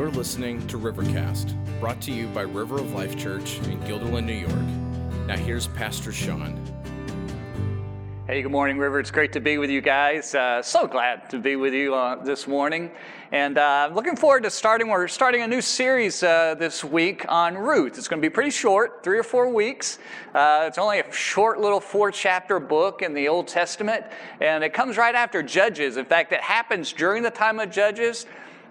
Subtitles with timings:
[0.00, 4.32] You're listening to Rivercast, brought to you by River of Life Church in Guilderland, New
[4.32, 5.26] York.
[5.26, 6.58] Now, here's Pastor Sean.
[8.26, 8.98] Hey, good morning, River.
[8.98, 10.34] It's great to be with you guys.
[10.34, 12.90] Uh, so glad to be with you uh, this morning.
[13.30, 14.88] And uh, looking forward to starting.
[14.88, 17.98] We're starting a new series uh, this week on Ruth.
[17.98, 19.98] It's going to be pretty short, three or four weeks.
[20.34, 24.06] Uh, it's only a short little four chapter book in the Old Testament,
[24.40, 25.98] and it comes right after Judges.
[25.98, 28.24] In fact, it happens during the time of Judges.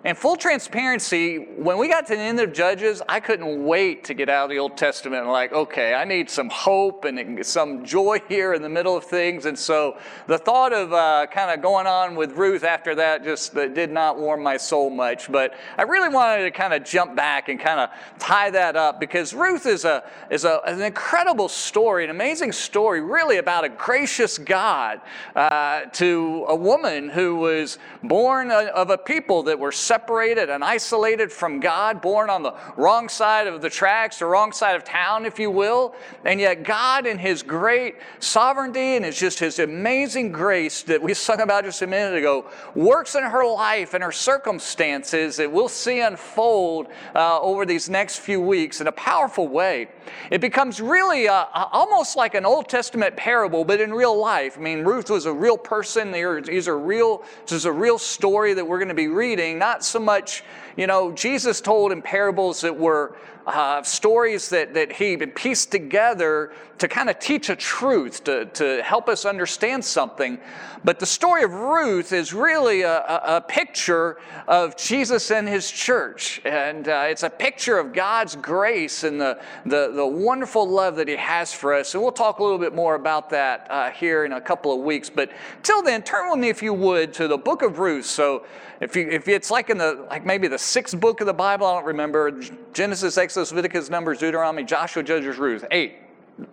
[0.06, 4.14] And full transparency, when we got to the end of Judges, I couldn't wait to
[4.14, 7.84] get out of the Old Testament and like, okay, I need some hope and some
[7.84, 9.46] joy here in the middle of things.
[9.46, 13.58] And so the thought of uh, kind of going on with Ruth after that just
[13.58, 15.30] uh, did not warm my soul much.
[15.30, 19.02] But I really wanted to kind of jump back and kind of tie that up
[19.02, 23.70] because Ruth is a is a, an incredible story, an amazing story, really about a
[23.70, 25.02] gracious God
[25.36, 30.64] uh, to a woman who was born uh, of a people that were separated and
[30.64, 34.84] isolated from God, born on the wrong side of the tracks, the wrong side of
[34.84, 35.96] town, if you will.
[36.24, 41.14] And yet, God, in His great sovereignty and it's just His amazing grace that we
[41.30, 42.46] sung about just a minute ago,
[42.76, 48.20] works in her life and her circumstances that we'll see unfold uh, over these next
[48.20, 49.88] few weeks in a powerful way.
[50.30, 54.56] It becomes really uh, almost like an Old Testament parable, but in real life.
[54.56, 56.12] I mean, Ruth was a real person.
[56.12, 57.24] These are real.
[57.42, 60.44] This is a real story that we're going to be reading, not not so much,
[60.76, 63.16] you know, Jesus told in parables that were
[63.50, 68.82] uh, stories that, that he pieced together to kind of teach a truth, to, to
[68.84, 70.40] help us understand something.
[70.84, 76.42] But the story of Ruth is really a, a, picture of Jesus and his church.
[76.46, 81.10] And uh, it's a picture of God's grace and the, the, the, wonderful love that
[81.10, 81.94] he has for us.
[81.96, 84.80] And we'll talk a little bit more about that uh, here in a couple of
[84.80, 85.10] weeks.
[85.10, 85.32] But
[85.64, 88.06] till then, turn with me, if you would, to the book of Ruth.
[88.06, 88.46] So
[88.80, 91.68] if, you, if it's like in the, like maybe the sixth book of the Bible,
[91.68, 92.40] I don't remember,
[92.74, 95.96] Genesis, Exodus, Leviticus, Numbers, Deuteronomy, Joshua, Judges, Ruth, eight,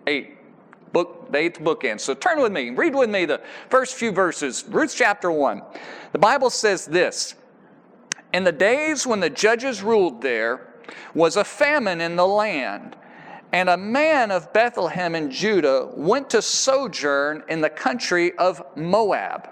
[0.07, 0.37] eight
[0.93, 2.03] book, the eighth book ends.
[2.03, 4.65] So turn with me, read with me the first few verses.
[4.67, 5.61] Ruth chapter 1.
[6.11, 7.35] The Bible says this
[8.33, 10.67] In the days when the judges ruled there
[11.13, 12.95] was a famine in the land,
[13.51, 19.49] and a man of Bethlehem in Judah went to sojourn in the country of Moab.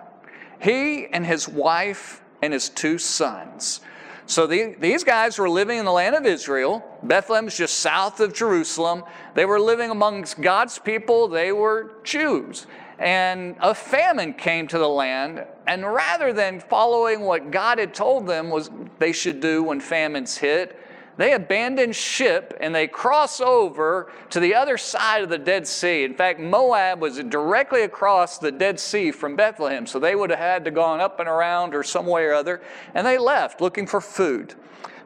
[0.62, 3.82] He and his wife and his two sons.
[4.28, 6.84] So the, these guys were living in the land of Israel.
[7.04, 9.04] Bethlehem's just south of Jerusalem.
[9.36, 11.28] They were living amongst God's people.
[11.28, 12.66] They were Jews.
[12.98, 18.26] And a famine came to the land, and rather than following what God had told
[18.26, 18.70] them was
[19.00, 20.80] they should do when famines hit,
[21.18, 26.04] they abandon ship and they cross over to the other side of the Dead Sea.
[26.04, 30.40] In fact, Moab was directly across the Dead Sea from Bethlehem, so they would have
[30.40, 32.62] had to gone up and around or some way or other,
[32.94, 34.56] and they left looking for food.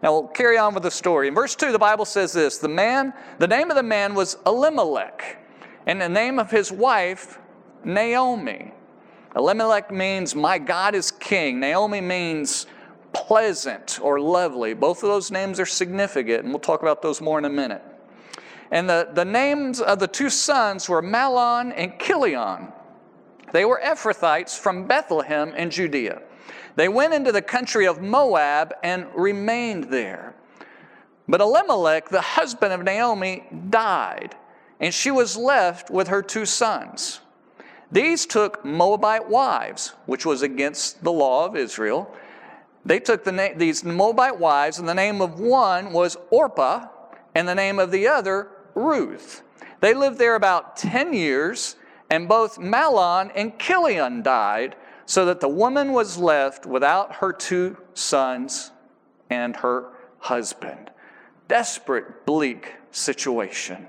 [0.02, 1.28] Now we'll carry on with the story.
[1.28, 4.38] In verse 2, the Bible says this the man, the name of the man was
[4.46, 5.38] Elimelech,
[5.86, 7.40] and the name of his wife,
[7.84, 8.74] Naomi.
[9.36, 11.60] Elimelech means my God is king.
[11.60, 12.66] Naomi means
[13.30, 14.74] pleasant or lovely.
[14.74, 17.84] Both of those names are significant, and we'll talk about those more in a minute.
[18.72, 22.70] And the, the names of the two sons were Mahlon and Chilion.
[23.54, 26.24] They were Ephrathites from Bethlehem in Judea.
[26.76, 30.34] They went into the country of Moab and remained there.
[31.28, 34.34] But Elimelech, the husband of Naomi, died,
[34.80, 37.20] and she was left with her two sons.
[37.92, 42.12] These took Moabite wives, which was against the law of Israel,
[42.90, 46.88] they took the na- these Moabite wives, and the name of one was Orpah,
[47.36, 49.44] and the name of the other, Ruth.
[49.80, 51.76] They lived there about 10 years,
[52.10, 57.78] and both Mahlon and Chilion died, so that the woman was left without her two
[57.94, 58.72] sons
[59.30, 60.90] and her husband.
[61.48, 63.86] Desperate, bleak situation.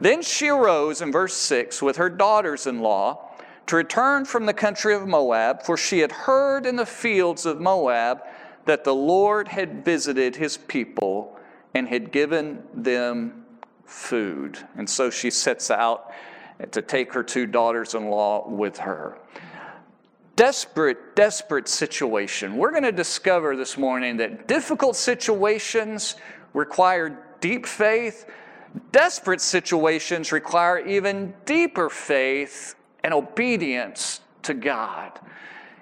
[0.00, 3.25] Then she arose in verse 6 with her daughters in law
[3.66, 7.60] to return from the country of Moab, for she had heard in the fields of
[7.60, 8.22] Moab
[8.64, 11.38] that the Lord had visited his people
[11.74, 13.44] and had given them
[13.84, 14.58] food.
[14.76, 16.12] And so she sets out
[16.70, 19.18] to take her two daughters in law with her.
[20.36, 22.56] Desperate, desperate situation.
[22.56, 26.16] We're going to discover this morning that difficult situations
[26.52, 28.26] require deep faith.
[28.92, 32.75] Desperate situations require even deeper faith
[33.06, 35.12] and obedience to God.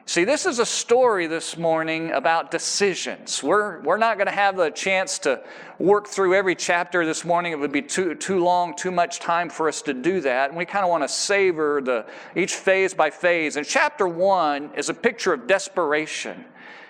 [0.05, 3.43] See, this is a story this morning about decisions.
[3.43, 5.43] We're, we're not going to have the chance to
[5.79, 7.53] work through every chapter this morning.
[7.53, 10.51] It would be too, too long, too much time for us to do that.
[10.51, 12.05] And we kind of want to savor the,
[12.37, 13.57] each phase by phase.
[13.57, 16.45] And chapter one is a picture of desperation.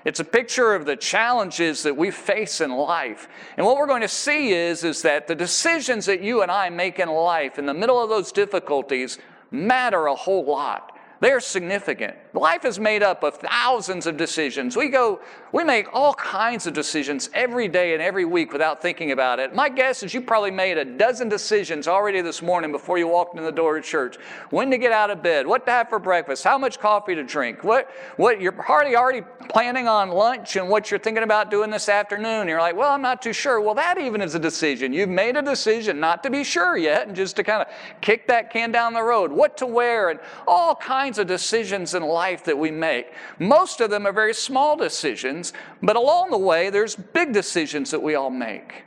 [0.04, 3.28] It's a picture of the challenges that we face in life.
[3.56, 6.70] And what we're going to see is, is that the decisions that you and I
[6.70, 9.18] make in life in the middle of those difficulties
[9.54, 10.93] matter a whole lot.
[11.20, 12.16] They're significant.
[12.34, 14.76] Life is made up of thousands of decisions.
[14.76, 15.20] We go,
[15.52, 19.54] we make all kinds of decisions every day and every week without thinking about it.
[19.54, 23.38] My guess is you probably made a dozen decisions already this morning before you walked
[23.38, 24.16] in the door of church.
[24.50, 27.22] When to get out of bed, what to have for breakfast, how much coffee to
[27.22, 31.70] drink, what, what you're hardly already planning on lunch and what you're thinking about doing
[31.70, 32.48] this afternoon.
[32.48, 33.60] You're like, well, I'm not too sure.
[33.60, 34.92] Well, that even is a decision.
[34.92, 37.68] You've made a decision not to be sure yet and just to kind of
[38.00, 40.18] kick that can down the road, what to wear, and
[40.48, 43.12] all kinds kinds of decisions in life that we make.
[43.38, 45.52] Most of them are very small decisions,
[45.82, 48.84] but along the way, there's big decisions that we all make.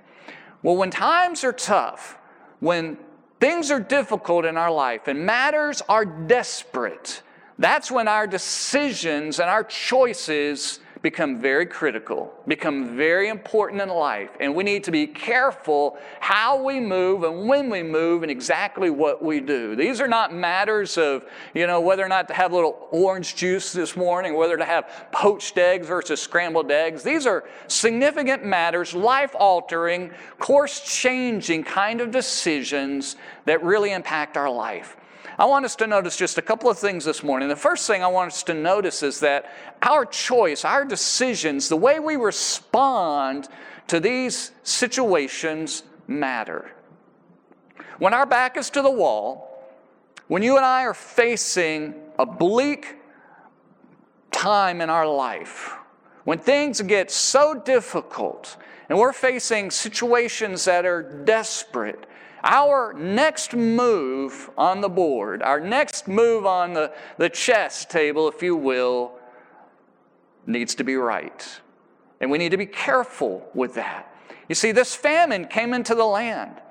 [0.64, 2.18] Well, when times are tough,
[2.60, 2.98] when
[3.40, 7.22] things are difficult in our life and matters are desperate,
[7.60, 14.31] that's when our decisions and our choices become very critical, become very important in life.
[14.39, 18.89] And we need to be careful how we move and when we move and exactly
[18.89, 19.75] what we do.
[19.75, 23.35] These are not matters of, you know, whether or not to have a little orange
[23.35, 27.03] juice this morning, whether to have poached eggs versus scrambled eggs.
[27.03, 33.15] These are significant matters, life altering, course changing kind of decisions
[33.45, 34.96] that really impact our life.
[35.39, 37.48] I want us to notice just a couple of things this morning.
[37.48, 39.54] The first thing I want us to notice is that
[39.84, 43.48] our choice, our decisions, the way we respond
[43.88, 46.72] to these situations matter.
[48.00, 49.63] When our back is to the wall,
[50.28, 52.95] when you and I are facing a bleak
[54.31, 55.75] time in our life,
[56.24, 58.57] when things get so difficult
[58.90, 62.07] and we're facing situations that are desperate,
[62.44, 68.42] our next move on the board, our next move on the, the chess table, if
[68.42, 69.13] you will,
[70.45, 71.60] needs to be right.
[72.19, 74.13] And we need to be careful with that.
[74.50, 76.62] You see, this famine came into the land.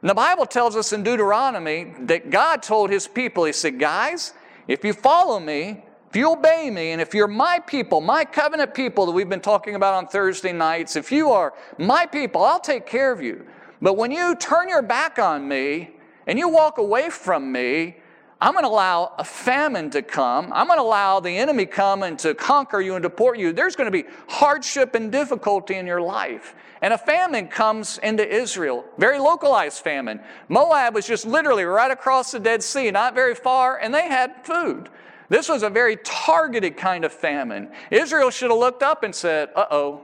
[0.00, 4.32] And the Bible tells us in Deuteronomy that God told his people, He said, Guys,
[4.68, 8.74] if you follow me, if you obey me, and if you're my people, my covenant
[8.74, 12.60] people that we've been talking about on Thursday nights, if you are my people, I'll
[12.60, 13.44] take care of you.
[13.80, 15.90] But when you turn your back on me
[16.26, 17.96] and you walk away from me,
[18.40, 20.52] I'm going to allow a famine to come.
[20.52, 23.52] I'm going to allow the enemy come and to conquer you and deport you.
[23.52, 26.54] There's going to be hardship and difficulty in your life.
[26.80, 30.20] And a famine comes into Israel, very localized famine.
[30.48, 34.46] Moab was just literally right across the Dead Sea, not very far, and they had
[34.46, 34.88] food.
[35.28, 37.70] This was a very targeted kind of famine.
[37.90, 40.02] Israel should have looked up and said, uh oh,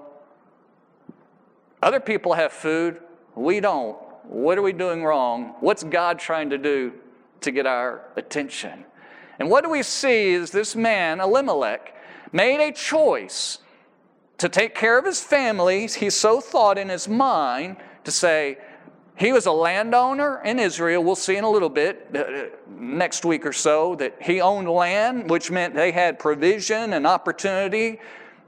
[1.81, 3.01] other people have food.
[3.35, 3.97] We don't.
[4.25, 5.55] What are we doing wrong?
[5.61, 6.93] What's God trying to do
[7.43, 8.85] to get our attention?
[9.39, 11.95] And what do we see is this man, Elimelech,
[12.33, 13.59] made a choice
[14.39, 15.87] to take care of his family.
[15.87, 18.59] He so thought in his mind to say,
[19.17, 21.05] he was a landowner in Israel.
[21.05, 25.31] We'll see in a little bit, uh, next week or so, that he owned land,
[25.31, 28.01] which meant they had provision and opportunity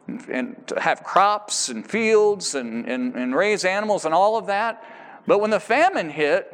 [0.06, 4.84] and to have crops and fields and, and, and raise animals and all of that.
[5.26, 6.52] But when the famine hit,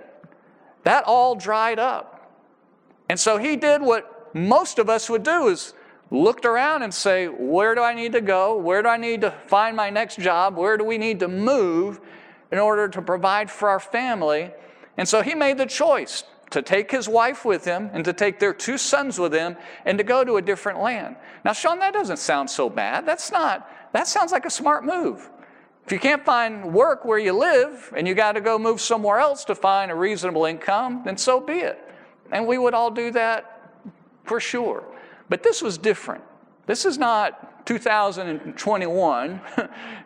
[0.85, 2.33] that all dried up.
[3.09, 5.75] And so he did what most of us would do is
[6.11, 8.57] looked around and say, where do I need to go?
[8.57, 10.57] Where do I need to find my next job?
[10.57, 12.01] Where do we need to move
[12.51, 14.51] in order to provide for our family?
[14.97, 18.39] And so he made the choice to take his wife with him and to take
[18.39, 21.17] their two sons with him and to go to a different land.
[21.45, 23.07] Now, Sean, that doesn't sound so bad.
[23.07, 25.29] That's not, that sounds like a smart move.
[25.87, 29.19] If you can't find work where you live and you got to go move somewhere
[29.19, 31.79] else to find a reasonable income, then so be it.
[32.31, 33.71] And we would all do that
[34.25, 34.85] for sure.
[35.29, 36.23] But this was different.
[36.67, 39.41] This is not 2021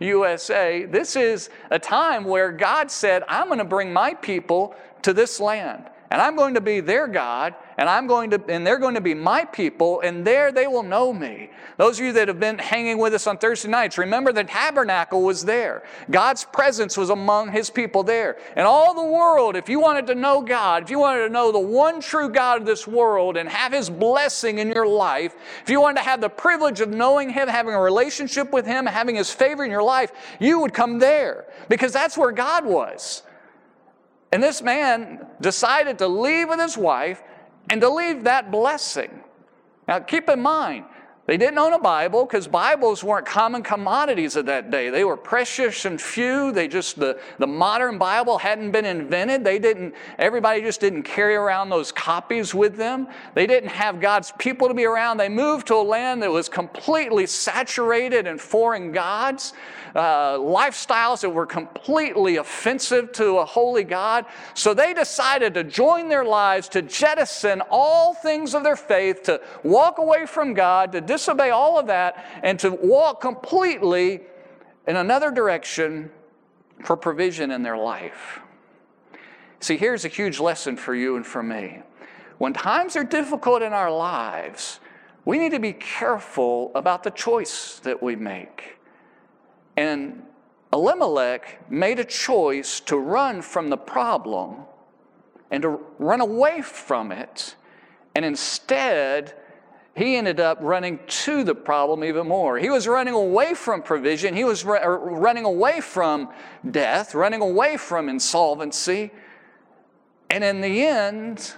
[0.00, 0.86] USA.
[0.90, 5.40] This is a time where God said, I'm going to bring my people to this
[5.40, 8.94] land and I'm going to be their God, and I'm going to, and they're going
[8.94, 11.50] to be my people, and there they will know me.
[11.76, 15.22] Those of you that have been hanging with us on Thursday nights, remember the tabernacle
[15.22, 15.82] was there.
[16.10, 18.38] God's presence was among his people there.
[18.56, 21.52] And all the world, if you wanted to know God, if you wanted to know
[21.52, 25.68] the one true God of this world and have his blessing in your life, if
[25.68, 29.16] you wanted to have the privilege of knowing him, having a relationship with him, having
[29.16, 33.22] his favor in your life, you would come there because that's where God was.
[34.36, 37.22] And this man decided to leave with his wife
[37.70, 39.08] and to leave that blessing.
[39.88, 40.84] Now, keep in mind,
[41.26, 44.90] They didn't own a Bible because Bibles weren't common commodities of that day.
[44.90, 46.52] They were precious and few.
[46.52, 49.42] They just the, the modern Bible hadn't been invented.
[49.42, 53.08] They didn't everybody just didn't carry around those copies with them.
[53.34, 55.16] They didn't have God's people to be around.
[55.16, 59.52] They moved to a land that was completely saturated in foreign gods
[59.96, 64.26] uh, lifestyles that were completely offensive to a holy God.
[64.52, 69.40] So they decided to join their lives, to jettison all things of their faith, to
[69.62, 74.20] walk away from God, to disobey all of that, and to walk completely
[74.86, 76.10] in another direction
[76.84, 78.40] for provision in their life.
[79.60, 81.80] See, here's a huge lesson for you and for me.
[82.36, 84.78] When times are difficult in our lives,
[85.24, 88.75] we need to be careful about the choice that we make.
[89.76, 90.22] And
[90.72, 94.56] Elimelech made a choice to run from the problem
[95.50, 97.54] and to run away from it.
[98.14, 99.34] And instead,
[99.94, 102.58] he ended up running to the problem even more.
[102.58, 106.30] He was running away from provision, he was running away from
[106.70, 109.10] death, running away from insolvency.
[110.28, 111.54] And in the end,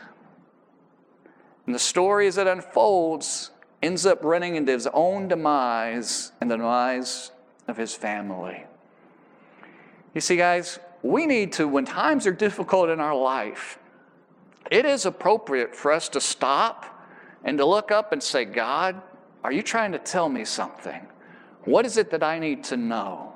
[1.67, 3.51] in the story as it unfolds,
[3.83, 7.31] ends up running into his own demise and the demise
[7.69, 8.65] of his family.
[10.15, 13.79] You see, guys, we need to, when times are difficult in our life,
[14.71, 17.07] it is appropriate for us to stop
[17.45, 19.01] and to look up and say, God,
[19.45, 21.07] are you trying to tell me something?
[21.65, 23.35] What is it that I need to know?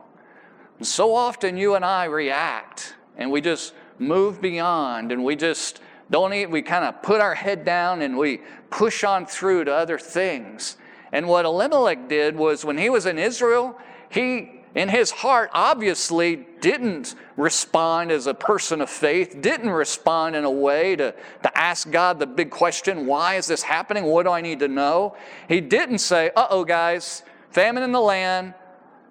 [0.78, 5.80] And so often you and I react and we just move beyond and we just
[6.10, 9.72] don't eat, we kind of put our head down and we push on through to
[9.72, 10.76] other things.
[11.12, 13.78] And what Elimelech did was when he was in Israel,
[14.12, 20.44] he, in his heart, obviously didn't respond as a person of faith, didn't respond in
[20.44, 24.04] a way to, to ask God the big question why is this happening?
[24.04, 25.16] What do I need to know?
[25.48, 28.52] He didn't say, uh oh, guys, famine in the land.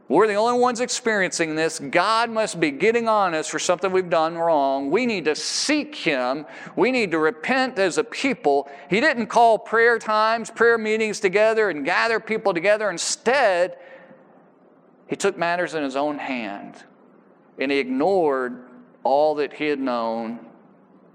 [0.07, 1.79] We're the only ones experiencing this.
[1.79, 4.91] God must be getting on us for something we've done wrong.
[4.91, 6.45] We need to seek Him.
[6.75, 8.69] We need to repent as a people.
[8.89, 12.89] He didn't call prayer times, prayer meetings together and gather people together.
[12.89, 13.77] Instead,
[15.11, 16.85] he took matters in his own hand
[17.59, 18.63] and he ignored
[19.03, 20.39] all that he had known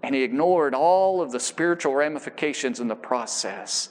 [0.03, 3.89] and he ignored all of the spiritual ramifications in the process.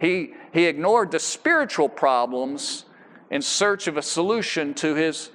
[0.00, 2.86] He, he ignored the spiritual problems
[3.30, 5.28] in search of a solution to his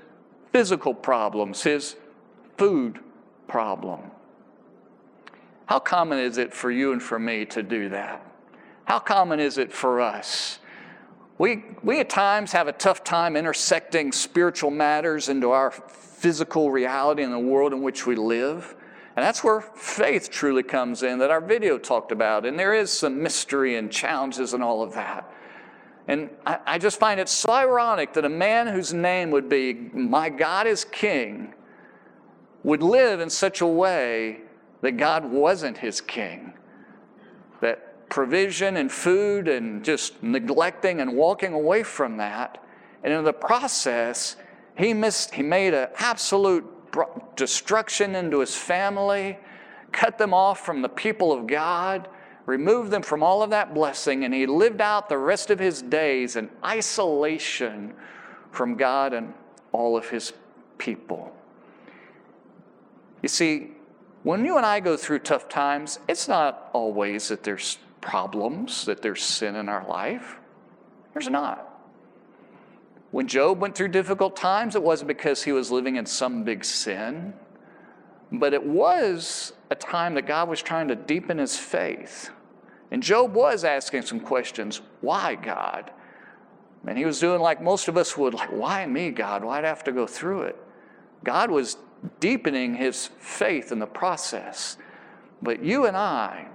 [0.51, 1.95] physical problems, his
[2.57, 2.99] food
[3.47, 3.99] problem.
[5.67, 8.25] How common is it for you and for me to do that?
[8.85, 10.57] How common is it for us
[11.37, 17.23] we, we at times have a tough time intersecting spiritual matters into our physical reality
[17.23, 18.75] and the world in which we live.
[19.15, 22.45] And that's where faith truly comes in, that our video talked about.
[22.45, 25.31] And there is some mystery and challenges and all of that.
[26.07, 29.73] And I, I just find it so ironic that a man whose name would be,
[29.73, 31.53] My God is King,
[32.63, 34.41] would live in such a way
[34.81, 36.53] that God wasn't his king.
[38.09, 42.63] Provision and food and just neglecting and walking away from that.
[43.03, 44.35] And in the process,
[44.77, 46.65] he, missed, he made an absolute
[47.35, 49.37] destruction into his family,
[49.91, 52.07] cut them off from the people of God,
[52.45, 55.81] removed them from all of that blessing, and he lived out the rest of his
[55.81, 57.93] days in isolation
[58.51, 59.33] from God and
[59.71, 60.33] all of his
[60.77, 61.35] people.
[63.21, 63.71] You see,
[64.23, 69.01] when you and I go through tough times, it's not always that there's problems, that
[69.01, 70.37] there's sin in our life.
[71.13, 71.65] There's not.
[73.11, 76.63] When Job went through difficult times, it wasn't because he was living in some big
[76.63, 77.33] sin,
[78.31, 82.29] but it was a time that God was trying to deepen his faith.
[82.91, 85.91] And Job was asking some questions why, God?
[86.87, 89.43] And he was doing like most of us would, like, why me, God?
[89.43, 90.55] Why'd I have to go through it?
[91.25, 91.75] God was
[92.21, 94.77] deepening his faith in the process.
[95.41, 96.47] But you and I,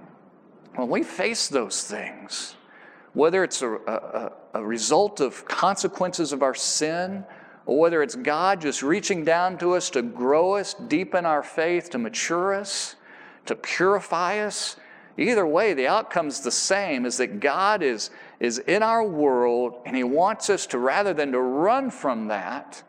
[0.75, 2.55] when we face those things,
[3.13, 7.23] whether it's a, a, a, result of consequences of our sin,
[7.65, 11.89] or whether it's God just reaching down to us to grow us, deepen our faith,
[11.91, 12.95] to mature us,
[13.45, 14.77] to purify us,
[15.17, 19.95] either way, the outcome's the same is that God is, is in our world and
[19.95, 22.81] He wants us to, rather than to run from that,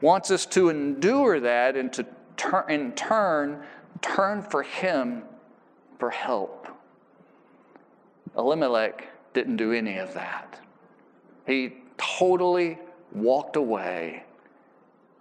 [0.00, 2.06] wants us to endure that and to
[2.36, 3.62] turn, in turn
[4.00, 5.22] turn for Him
[5.98, 6.65] for help.
[8.36, 10.60] Elimelech didn't do any of that.
[11.46, 12.78] He totally
[13.12, 14.24] walked away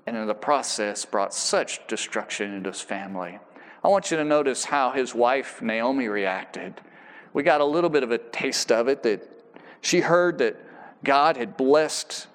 [0.08, 3.40] and in the process brought such destruction into his family.
[3.84, 6.82] I want you to notice how his wife Naomi reacted.
[7.34, 9.28] We got a little bit of a taste of it that
[9.82, 10.58] she heard that
[11.04, 12.28] God had blessed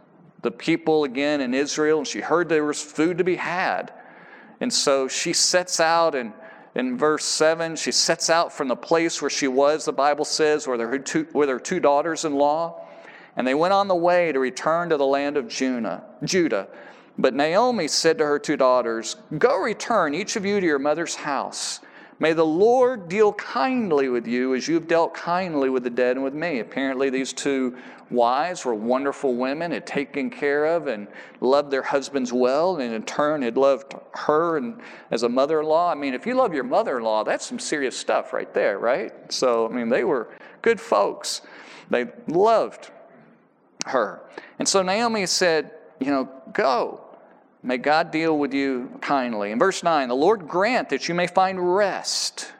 [0.43, 3.93] the people again in Israel, and she heard there was food to be had.
[4.61, 6.33] And so she sets out, and
[6.75, 10.67] in verse 7, she sets out from the place where she was, the Bible says,
[10.67, 12.87] where her two, with her two daughters in law.
[13.37, 15.49] And they went on the way to return to the land of.
[15.49, 16.69] Judah.
[17.19, 21.17] But Naomi said to her two daughters, Go return, each of you, to your mother's
[21.17, 21.81] house.
[22.21, 26.25] May the Lord deal kindly with you as you've dealt kindly with the dead and
[26.25, 26.59] with me.
[26.59, 27.79] Apparently, these two
[28.11, 31.09] wives were wonderful women, had taken care of and
[31.41, 35.67] loved their husbands well, and in turn had loved her and as a mother in
[35.67, 35.91] law.
[35.91, 38.79] I mean, if you love your mother in law, that's some serious stuff right there,
[38.79, 39.12] right?
[39.33, 40.29] So, I mean, they were
[40.61, 41.41] good folks.
[41.89, 42.91] They loved
[43.87, 44.21] her.
[44.59, 47.10] And so Naomi said, You know, go.
[47.62, 49.50] May God deal with you kindly.
[49.52, 52.52] In verse 9, the Lord grant that you may find rest,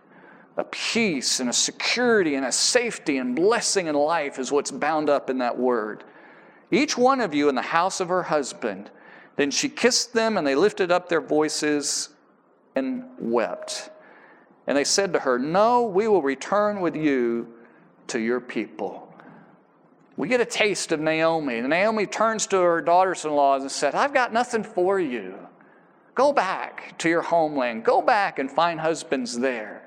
[0.57, 5.09] a peace and a security and a safety and blessing in life is what's bound
[5.09, 6.05] up in that word.
[6.71, 8.91] Each one of you in the house of her husband.
[9.37, 12.11] Then she kissed them, and they lifted up their voices
[12.75, 13.91] and wept.
[14.67, 17.49] And they said to her, No, we will return with you
[18.09, 19.10] to your people
[20.21, 21.63] we get a taste of Naomi.
[21.63, 25.35] Naomi turns to her daughters in law and said, I've got nothing for you.
[26.15, 27.87] Go back to your homeland.
[27.87, 29.83] Go back and find husbands there.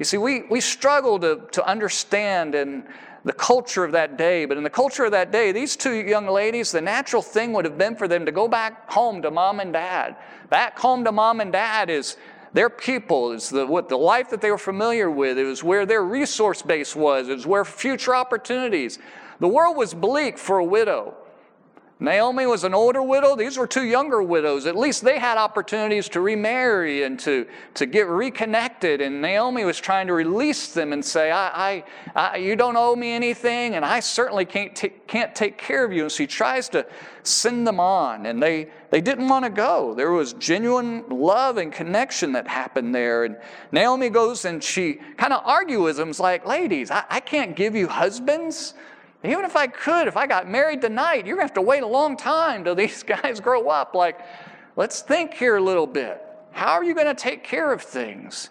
[0.00, 2.82] You see, we, we struggle to, to understand in
[3.22, 6.26] the culture of that day, but in the culture of that day, these two young
[6.26, 9.60] ladies, the natural thing would have been for them to go back home to mom
[9.60, 10.16] and dad.
[10.50, 12.16] Back home to mom and dad is
[12.52, 15.38] their people, is the, what the life that they were familiar with.
[15.38, 17.28] It was where their resource base was.
[17.28, 18.98] It was where future opportunities.
[19.40, 21.14] The world was bleak for a widow.
[21.98, 23.36] Naomi was an older widow.
[23.36, 24.66] These were two younger widows.
[24.66, 29.00] At least they had opportunities to remarry and to, to get reconnected.
[29.00, 32.94] And Naomi was trying to release them and say, I, I, I You don't owe
[32.94, 36.02] me anything, and I certainly can't, t- can't take care of you.
[36.02, 36.86] And she tries to
[37.22, 39.94] send them on, and they, they didn't want to go.
[39.94, 43.24] There was genuine love and connection that happened there.
[43.24, 43.38] And
[43.72, 47.74] Naomi goes and she kind of argues with them, like, Ladies, I, I can't give
[47.74, 48.74] you husbands.
[49.24, 51.82] Even if I could, if I got married tonight, you're going to have to wait
[51.82, 53.94] a long time till these guys grow up.
[53.94, 54.20] Like,
[54.76, 56.22] let's think here a little bit.
[56.52, 58.50] How are you going to take care of things?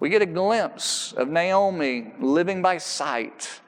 [0.00, 3.60] We get a glimpse of Naomi living by sight,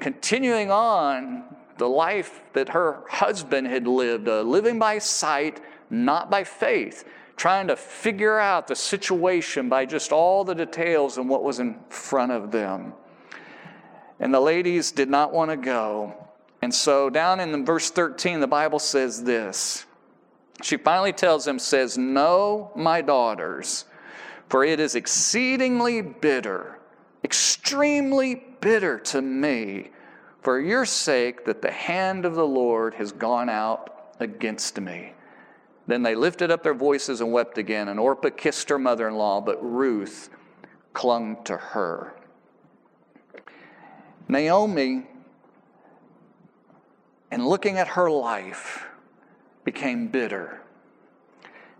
[0.00, 1.44] continuing on
[1.76, 7.04] the life that her husband had lived, uh, living by sight, not by faith,
[7.36, 11.78] trying to figure out the situation by just all the details and what was in
[11.88, 12.92] front of them.
[14.20, 16.14] And the ladies did not want to go.
[16.60, 19.86] And so, down in verse 13, the Bible says this.
[20.62, 23.84] She finally tells them, says, No, my daughters,
[24.48, 26.78] for it is exceedingly bitter,
[27.22, 29.90] extremely bitter to me,
[30.42, 35.12] for your sake that the hand of the Lord has gone out against me.
[35.86, 39.14] Then they lifted up their voices and wept again, and Orpah kissed her mother in
[39.14, 40.28] law, but Ruth
[40.92, 42.14] clung to her.
[44.28, 45.06] Naomi,
[47.32, 48.86] in looking at her life,
[49.64, 50.60] became bitter.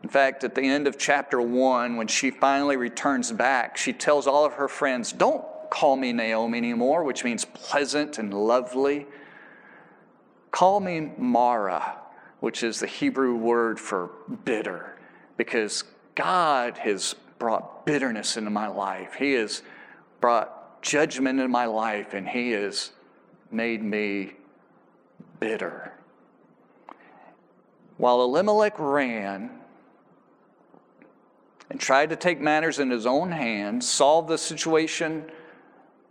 [0.02, 4.26] In fact, at the end of chapter one, when she finally returns back, she tells
[4.26, 9.06] all of her friends, Don't call me Naomi anymore, which means pleasant and lovely.
[10.50, 11.98] Call me Mara,
[12.40, 14.10] which is the Hebrew word for
[14.44, 14.96] bitter,
[15.36, 15.84] because
[16.14, 19.14] God has brought bitterness into my life.
[19.14, 19.62] He has
[20.20, 22.92] brought judgment in my life, and He has
[23.50, 24.32] made me
[25.40, 25.92] bitter.
[27.96, 29.50] While Elimelech ran
[31.70, 35.30] and tried to take matters in his own hands, solve the situation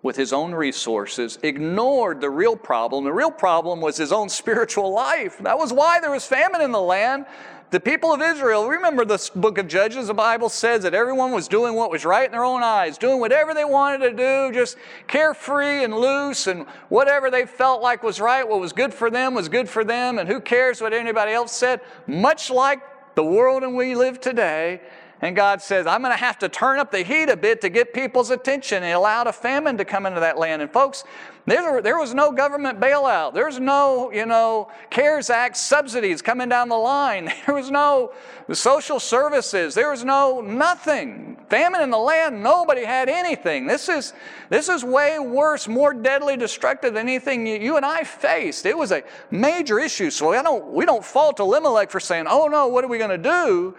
[0.04, 3.04] with his own resources, ignored the real problem.
[3.04, 5.40] The real problem was his own spiritual life.
[5.40, 7.26] That was why there was famine in the land.
[7.70, 11.50] The people of Israel, remember the book of Judges, the Bible says that everyone was
[11.50, 14.78] doing what was right in their own eyes, doing whatever they wanted to do, just
[15.08, 19.34] carefree and loose, and whatever they felt like was right, what was good for them
[19.34, 21.82] was good for them, and who cares what anybody else said?
[22.08, 22.80] Much like
[23.16, 24.80] the world in we live today,
[25.20, 27.70] and God says, I'm going to have to turn up the heat a bit to
[27.70, 28.84] get people's attention.
[28.84, 30.62] And allowed a famine to come into that land.
[30.62, 31.04] And folks,
[31.48, 33.34] there, there was no government bailout.
[33.34, 37.32] There's no, you know, CARES Act subsidies coming down the line.
[37.48, 38.12] There was no
[38.52, 39.74] social services.
[39.74, 41.38] There was no nothing.
[41.50, 43.68] Famine in the land, nobody had anything.
[43.68, 44.14] This is,
[44.50, 48.66] this is way worse, more deadly destructive than anything you, you and I faced.
[48.66, 50.10] It was a major issue.
[50.10, 53.10] So I don't, we don't fault Elimelech for saying, oh no, what are we going
[53.10, 53.76] to do?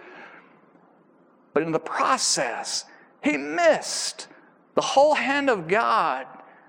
[1.53, 2.85] But in the process,
[3.23, 4.27] he missed
[4.75, 6.27] the whole hand of God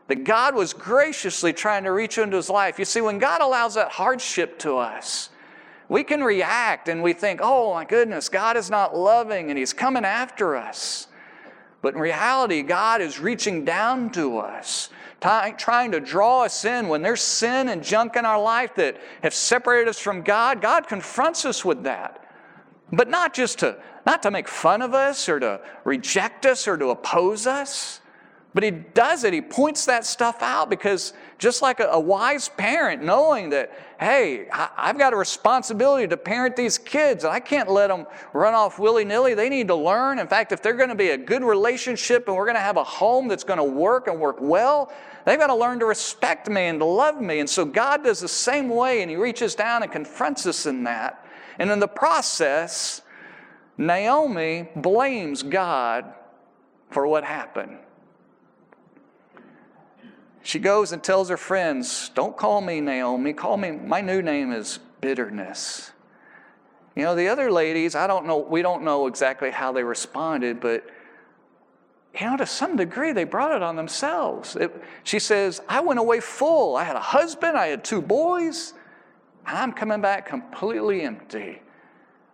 [0.09, 2.79] that God was graciously trying to reach into his life.
[2.79, 5.31] You see, when God allows that hardship to us,
[5.89, 9.73] we can react and we think, oh my goodness, God is not loving and he's
[9.73, 11.07] coming after us.
[11.83, 14.91] But in reality, God is reaching down to us,
[15.21, 16.89] trying to draw us in.
[16.89, 20.89] When there's sin and junk in our life that have separated us from God, God
[20.89, 22.25] confronts us with that.
[22.93, 26.77] But not just to, not to make fun of us or to reject us or
[26.77, 28.01] to oppose us.
[28.53, 32.49] But he does it, he points that stuff out because just like a, a wise
[32.49, 37.39] parent, knowing that, hey, I, I've got a responsibility to parent these kids, and I
[37.39, 39.35] can't let them run off willy nilly.
[39.35, 40.19] They need to learn.
[40.19, 42.77] In fact, if they're going to be a good relationship and we're going to have
[42.77, 44.93] a home that's going to work and work well,
[45.25, 47.39] they've got to learn to respect me and to love me.
[47.39, 50.83] And so God does the same way, and he reaches down and confronts us in
[50.85, 51.25] that.
[51.61, 53.03] And in the process,
[53.77, 56.07] Naomi blames God
[56.91, 57.77] for what happened.
[60.43, 64.53] She goes and tells her friends, Don't call me Naomi, call me, my new name
[64.53, 65.93] is bitterness.
[66.97, 70.61] You know, the other ladies, I don't know, we don't know exactly how they responded,
[70.61, 70.89] but
[72.19, 74.57] you know, to some degree, they brought it on themselves.
[74.57, 76.75] It, she says, I went away full.
[76.75, 78.73] I had a husband, I had two boys.
[79.47, 81.63] I'm coming back completely empty.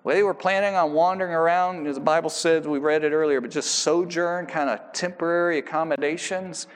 [0.05, 3.41] Well, they were planning on wandering around, as the Bible said, we read it earlier,
[3.41, 6.69] but just sojourn, kind of temporary accommodations.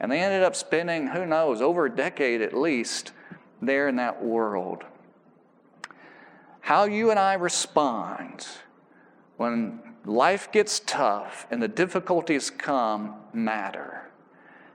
[0.00, 3.12] And they ended up spending, who knows, over a decade at least
[3.60, 4.84] there in that world.
[6.60, 8.46] How you and I respond
[9.36, 14.10] when life gets tough and the difficulties come matter.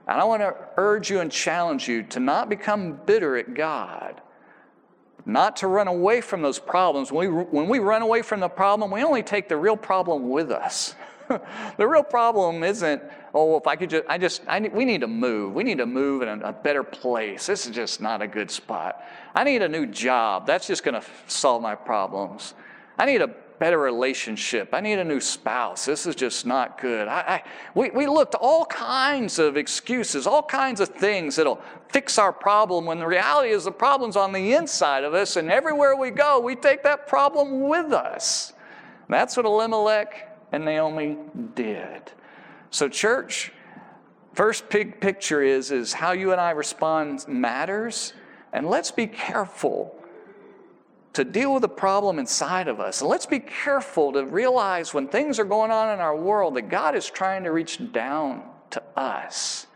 [0.06, 4.20] And I want to urge you and challenge you to not become bitter at God,
[5.26, 7.10] not to run away from those problems.
[7.10, 10.30] When we, when we run away from the problem, we only take the real problem
[10.30, 10.94] with us.
[11.76, 13.02] the real problem isn't,
[13.34, 15.52] oh, if I could just, I just, I we need to move.
[15.52, 17.46] We need to move in a, a better place.
[17.46, 19.02] This is just not a good spot.
[19.34, 20.46] I need a new job.
[20.46, 22.54] That's just going to solve my problems.
[22.96, 24.70] I need a better relationship.
[24.72, 25.84] I need a new spouse.
[25.84, 27.08] This is just not good.
[27.08, 27.42] I, I,
[27.74, 32.84] we, we looked all kinds of excuses, all kinds of things that'll fix our problem
[32.84, 36.40] when the reality is the problem's on the inside of us, and everywhere we go,
[36.40, 38.52] we take that problem with us.
[39.08, 41.16] That's what Elimelech and Naomi
[41.54, 42.12] did.
[42.70, 43.52] So, church,
[44.34, 48.12] first big picture is, is how you and I respond matters.
[48.52, 49.95] And let's be careful
[51.16, 53.00] to deal with the problem inside of us.
[53.00, 56.68] And let's be careful to realize when things are going on in our world that
[56.68, 59.66] God is trying to reach down to us.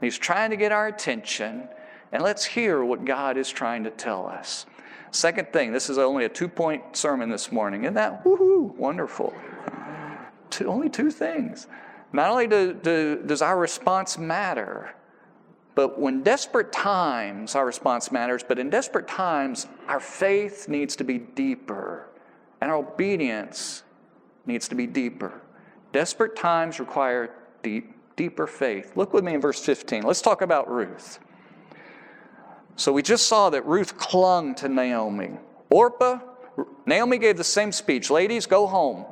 [0.00, 1.68] He's trying to get our attention.
[2.10, 4.64] And let's hear what God is trying to tell us.
[5.10, 7.84] Second thing, this is only a two point sermon this morning.
[7.84, 8.74] Isn't that woohoo?
[8.74, 9.34] Wonderful
[10.50, 11.66] two, only two things.
[12.14, 14.94] Not only do, do, does our response matter,
[15.78, 21.04] but when desperate times, our response matters, but in desperate times, our faith needs to
[21.04, 22.08] be deeper
[22.60, 23.84] and our obedience
[24.44, 25.40] needs to be deeper.
[25.92, 27.30] Desperate times require
[27.62, 28.96] deep, deeper faith.
[28.96, 30.02] Look with me in verse 15.
[30.02, 31.20] Let's talk about Ruth.
[32.74, 35.30] So we just saw that Ruth clung to Naomi.
[35.70, 36.18] Orpah,
[36.86, 39.04] Naomi gave the same speech Ladies, go home.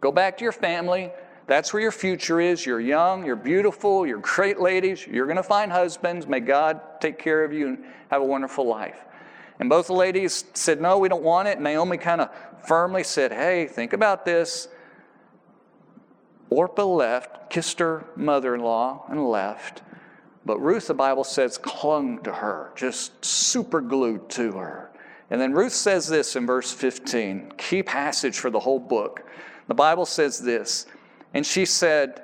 [0.00, 1.10] Go back to your family.
[1.52, 2.64] That's where your future is.
[2.64, 5.06] You're young, you're beautiful, you're great ladies.
[5.06, 6.26] You're going to find husbands.
[6.26, 8.96] May God take care of you and have a wonderful life.
[9.60, 11.56] And both the ladies said, No, we don't want it.
[11.56, 12.30] And Naomi kind of
[12.66, 14.68] firmly said, Hey, think about this.
[16.48, 19.82] Orpah left, kissed her mother in law, and left.
[20.46, 24.90] But Ruth, the Bible says, clung to her, just super glued to her.
[25.28, 29.28] And then Ruth says this in verse 15, key passage for the whole book.
[29.68, 30.86] The Bible says this,
[31.34, 32.22] and she said,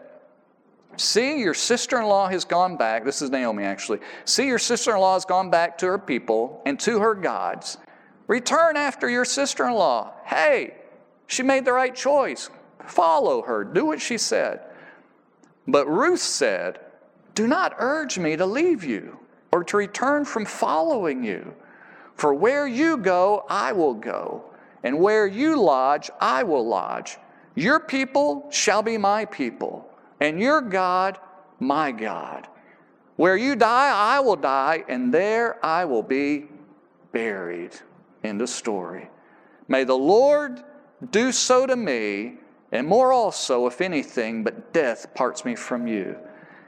[0.96, 3.04] See, your sister in law has gone back.
[3.04, 4.00] This is Naomi, actually.
[4.24, 7.78] See, your sister in law has gone back to her people and to her gods.
[8.26, 10.12] Return after your sister in law.
[10.24, 10.74] Hey,
[11.28, 12.50] she made the right choice.
[12.84, 13.62] Follow her.
[13.62, 14.60] Do what she said.
[15.68, 16.80] But Ruth said,
[17.34, 19.20] Do not urge me to leave you
[19.52, 21.54] or to return from following you.
[22.16, 24.44] For where you go, I will go,
[24.82, 27.18] and where you lodge, I will lodge.
[27.58, 29.90] Your people shall be my people,
[30.20, 31.18] and your God,
[31.58, 32.46] my God.
[33.16, 36.46] Where you die, I will die, and there I will be
[37.10, 37.72] buried.
[38.22, 39.10] In the story.
[39.66, 40.62] May the Lord
[41.10, 42.34] do so to me,
[42.70, 46.16] and more also, if anything, but death parts me from you.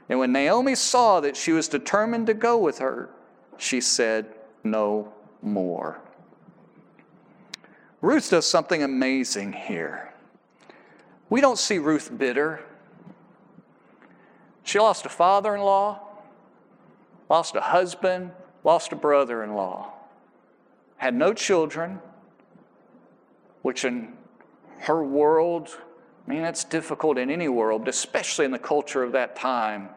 [0.09, 3.09] And when Naomi saw that she was determined to go with her,
[3.55, 4.33] she said,
[4.65, 6.01] No more.
[8.01, 10.10] Ruth does something amazing here.
[11.31, 12.59] We don't see Ruth bitter.
[14.63, 16.01] She lost a father in law,
[17.29, 18.31] lost a husband,
[18.65, 19.93] lost a brother in law,
[20.97, 22.01] had no children,
[23.61, 24.11] which in
[24.79, 25.69] her world,
[26.27, 29.87] I mean, that's difficult in any world, especially in the culture of that time,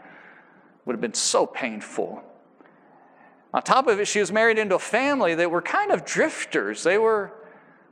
[0.84, 2.22] would have been so painful.
[3.52, 6.84] On top of it, she was married into a family that were kind of drifters.
[6.84, 7.32] They were,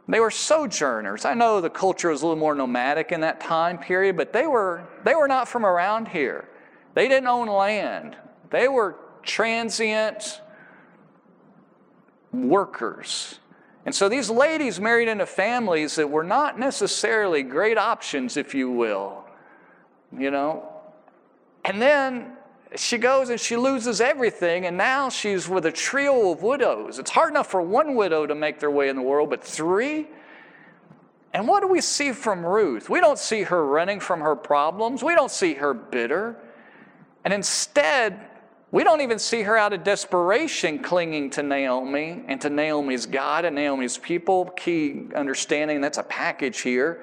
[0.09, 1.25] they were sojourners.
[1.25, 4.47] I know the culture was a little more nomadic in that time period, but they
[4.47, 6.49] were, they were not from around here.
[6.95, 8.17] They didn't own land.
[8.51, 10.41] They were transient
[12.33, 13.39] workers.
[13.85, 18.71] And so these ladies married into families that were not necessarily great options, if you
[18.71, 19.25] will,
[20.17, 20.69] you know.
[21.65, 22.37] And then
[22.77, 26.99] she goes and she loses everything, and now she's with a trio of widows.
[26.99, 30.09] It's hard enough for one widow to make their way in the world, but three?
[31.33, 32.91] And what do we see from Ruth?
[32.91, 36.37] We don't see her running from her problems, we don't see her bitter.
[37.25, 38.21] And instead,
[38.73, 43.45] we don't even see her out of desperation clinging to Naomi and to Naomi's God
[43.45, 44.47] and Naomi's people.
[44.57, 47.03] Key understanding that's a package here.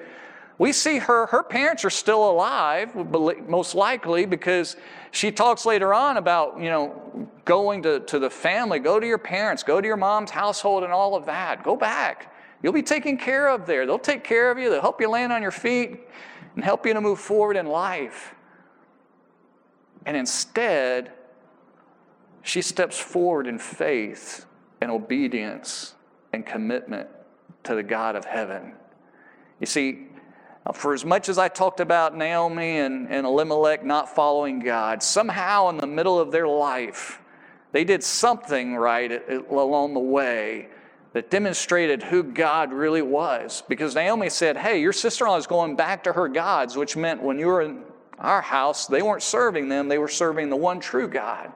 [0.60, 2.94] We see her, her parents are still alive,
[3.48, 4.76] most likely, because
[5.10, 9.16] she talks later on about, you know, going to, to the family, go to your
[9.16, 11.62] parents, go to your mom's household and all of that.
[11.64, 12.34] Go back.
[12.62, 13.86] You'll be taken care of there.
[13.86, 15.98] They'll take care of you, they'll help you land on your feet
[16.54, 18.34] and help you to move forward in life.
[20.04, 21.10] And instead,
[22.42, 24.44] she steps forward in faith
[24.82, 25.94] and obedience
[26.34, 27.08] and commitment
[27.62, 28.74] to the God of heaven.
[29.58, 30.09] You see,
[30.66, 35.02] Uh, for as much as I talked about Naomi and, and Elimelech not following God,
[35.02, 37.20] somehow in the middle of their life,
[37.72, 40.68] they did something right along the way
[41.12, 43.62] that demonstrated who God really was.
[43.68, 46.96] Because Naomi said, Hey, your sister in law is going back to her gods, which
[46.96, 47.82] meant when you were in
[48.18, 51.52] our house, they weren't serving them, they were serving the one true God.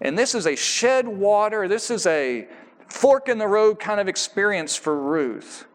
[0.00, 2.46] And this is a shed water, this is a
[2.88, 5.66] fork in the road kind of experience for Ruth.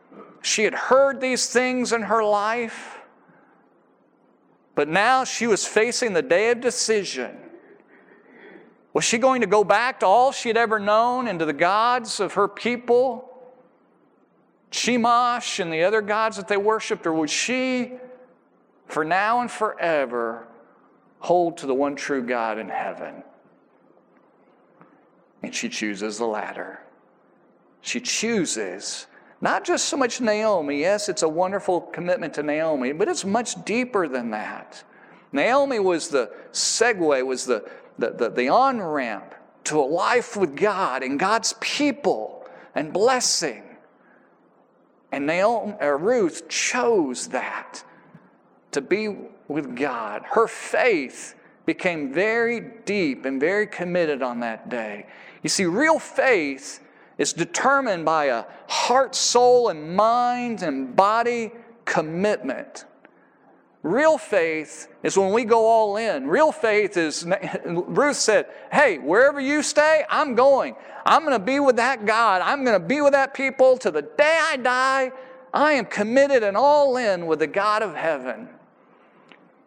[0.43, 2.99] She had heard these things in her life,
[4.75, 7.37] but now she was facing the day of decision.
[8.91, 11.53] Was she going to go back to all she had ever known and to the
[11.53, 13.29] gods of her people,
[14.69, 17.93] Chemosh and the other gods that they worshiped, or would she,
[18.87, 20.45] for now and forever,
[21.19, 23.23] hold to the one true God in heaven?
[25.41, 26.81] And she chooses the latter.
[27.79, 29.07] She chooses
[29.43, 30.79] not just so much Naomi.
[30.79, 34.81] Yes, it's a wonderful commitment to Naomi, but it's much deeper than that.
[35.33, 40.55] Naomi was the segue, was the, the, the, the on ramp to a life with
[40.55, 43.63] God and God's people and blessing.
[45.11, 47.83] And Naomi, Ruth chose that
[48.71, 49.09] to be
[49.49, 50.21] with God.
[50.23, 55.07] Her faith became very deep and very committed on that day.
[55.41, 56.79] You see, real faith
[57.17, 61.51] is determined by a heart, soul, and mind and body
[61.85, 62.85] commitment.
[63.83, 66.27] Real faith is when we go all in.
[66.27, 67.27] Real faith is,
[67.65, 70.75] Ruth said, Hey, wherever you stay, I'm going.
[71.05, 72.41] I'm going to be with that God.
[72.41, 75.11] I'm going to be with that people to the day I die.
[75.53, 78.47] I am committed and all in with the God of heaven.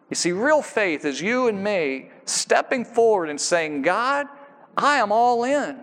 [0.09, 4.27] You see, real faith is you and me stepping forward and saying, God,
[4.75, 5.79] I am all in.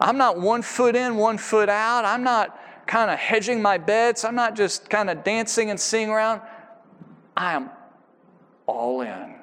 [0.00, 2.04] I'm not one foot in, one foot out.
[2.04, 4.24] I'm not kind of hedging my bets.
[4.24, 6.40] I'm not just kind of dancing and seeing around.
[7.36, 7.70] I am
[8.66, 9.34] all in.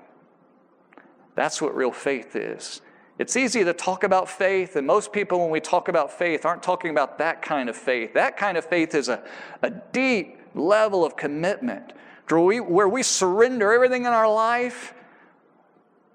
[1.36, 2.82] That's what real faith is.
[3.20, 6.64] It's easy to talk about faith, and most people, when we talk about faith, aren't
[6.64, 8.14] talking about that kind of faith.
[8.14, 9.24] That kind of faith is a,
[9.62, 11.94] a deep level of commitment
[12.28, 14.94] where we, where we surrender everything in our life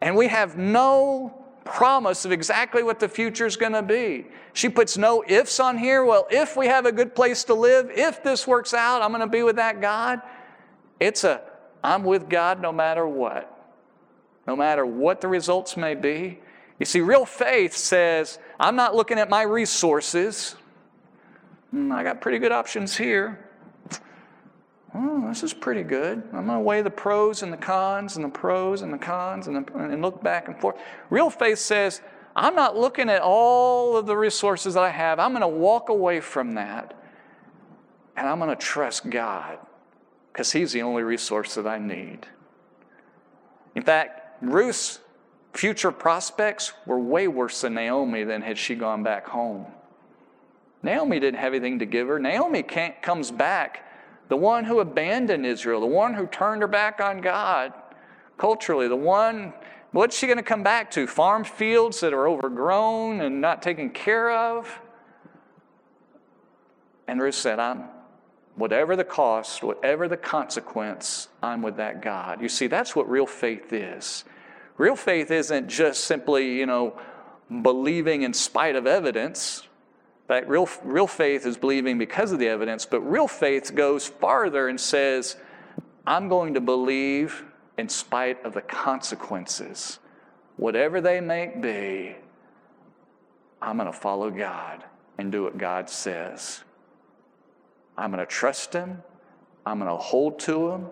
[0.01, 4.26] and we have no promise of exactly what the future is going to be.
[4.52, 6.04] She puts no ifs on here.
[6.04, 9.20] Well, if we have a good place to live, if this works out, I'm going
[9.20, 10.20] to be with that God.
[11.00, 11.42] It's a
[11.83, 13.54] I'm with God no matter what.
[14.46, 16.40] No matter what the results may be.
[16.81, 20.57] You see, real faith says, I'm not looking at my resources.
[21.70, 23.47] Hmm, I got pretty good options here
[24.98, 26.22] oh, this is pretty good.
[26.32, 29.46] I'm going to weigh the pros and the cons and the pros and the cons
[29.46, 30.76] and, the, and look back and forth.
[31.11, 32.00] Real faith says,
[32.34, 35.18] I'm not looking at all of the resources that I have.
[35.18, 36.94] I'm going to walk away from that
[38.16, 39.58] and I'm going to trust God
[40.32, 42.26] because He's the only resource that I need.
[43.74, 45.00] In fact, Ruth's
[45.52, 49.66] future prospects were way worse than Naomi than had she gone back home.
[50.82, 52.18] Naomi didn't have anything to give her.
[52.18, 53.88] Naomi can't comes back
[54.28, 57.72] the one who abandoned Israel, the one who turned her back on God
[58.36, 59.52] culturally, the one
[59.90, 61.06] What's she going to come back to?
[61.06, 64.80] Farm fields that are overgrown and not taken care of?
[67.06, 67.84] And Ruth said, I'm,
[68.56, 72.42] whatever the cost, whatever the consequence, I'm with that God.
[72.42, 74.24] You see, that's what real faith is.
[74.76, 77.00] Real faith isn't just simply, you know,
[77.62, 79.62] believing in spite of evidence.
[80.28, 84.68] Fact, real, real faith is believing because of the evidence, but real faith goes farther
[84.68, 85.36] and says,
[86.06, 87.44] I'm going to believe
[87.78, 89.98] in spite of the consequences.
[90.56, 92.16] Whatever they may be,
[93.62, 94.84] I'm going to follow God
[95.16, 96.62] and do what God says.
[97.96, 99.02] I'm going to trust Him.
[99.64, 100.86] I'm going to hold to Him.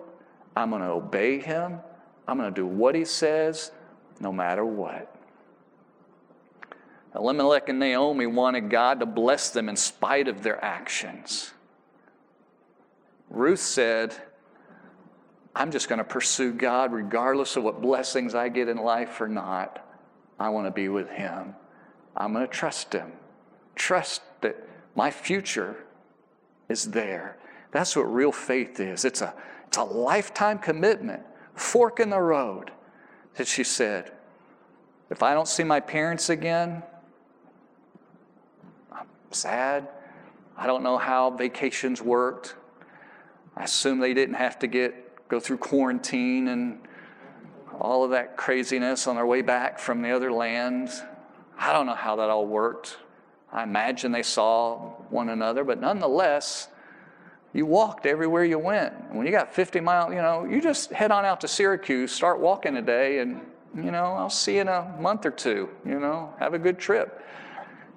[0.57, 1.81] I'm going to obey Him.
[2.27, 3.71] I'm going to do what He says
[4.19, 5.16] no matter what.
[7.17, 11.53] Elimelech and Naomi wanted God to bless them in spite of their actions.
[13.31, 14.15] Ruth said,
[15.55, 19.29] I'm just going to pursue God regardless of what blessings I get in life or
[19.29, 19.83] not.
[20.39, 21.55] I want to be with Him.
[22.15, 23.13] I'm going to trust Him.
[23.75, 24.57] Trust that
[24.95, 25.77] my future
[26.69, 27.39] is there.
[27.73, 29.07] That's what real faith is.
[29.07, 29.33] It's a,
[29.67, 31.23] it's a lifetime commitment,
[31.55, 32.71] fork in the road.
[33.37, 34.13] That she said,
[35.11, 36.83] if I don't see my parents again,
[39.37, 39.89] sad.
[40.57, 42.55] I don't know how vacations worked.
[43.57, 46.79] I assume they didn't have to get go through quarantine and
[47.81, 51.03] all of that craziness on their way back from the other lands.
[51.59, 52.99] I don't know how that all worked.
[53.53, 54.77] I imagine they saw
[55.11, 56.69] one another, but nonetheless,
[57.53, 58.93] you walked everywhere you went.
[59.15, 62.39] When you got 50 miles, you know, you just head on out to Syracuse, start
[62.39, 63.41] walking today, and,
[63.75, 66.79] you know, I'll see you in a month or two, you know, have a good
[66.79, 67.25] trip.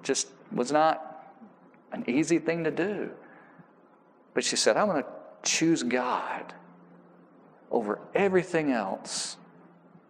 [0.02, 1.09] Just was not
[1.92, 3.10] an easy thing to do.
[4.34, 5.08] But she said, I'm going to
[5.42, 6.54] choose God
[7.70, 9.36] over everything else.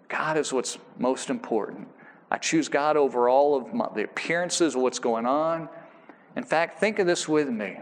[0.08, 1.88] God is what's most important.
[2.30, 5.68] I choose God over all of my, the appearances what's going on.
[6.36, 7.78] In fact, think of this with me.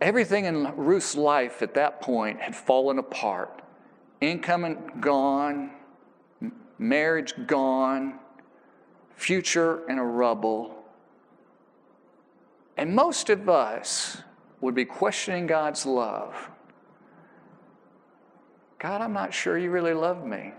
[0.00, 3.62] Everything in Ruth's life at that point had fallen apart.
[4.20, 5.70] Income gone,
[6.78, 8.18] marriage gone,
[9.22, 10.74] future in a rubble.
[12.76, 14.18] And most of us
[14.60, 16.50] would be questioning God's love.
[18.78, 20.52] God, I'm not sure you really love me.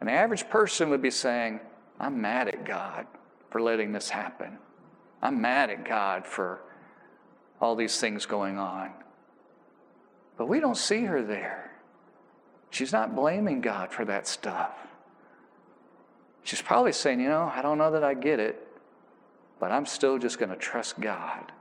[0.00, 1.60] An average person would be saying,
[1.98, 3.06] I'm mad at God
[3.50, 4.58] for letting this happen.
[5.22, 6.60] I'm mad at God for
[7.60, 8.92] all these things going on.
[10.36, 11.72] But we don't see her there.
[12.70, 14.87] She's not blaming God for that stuff.
[16.48, 18.66] She's probably saying, you know, I don't know that I get it,
[19.60, 21.52] but I'm still just going to trust God.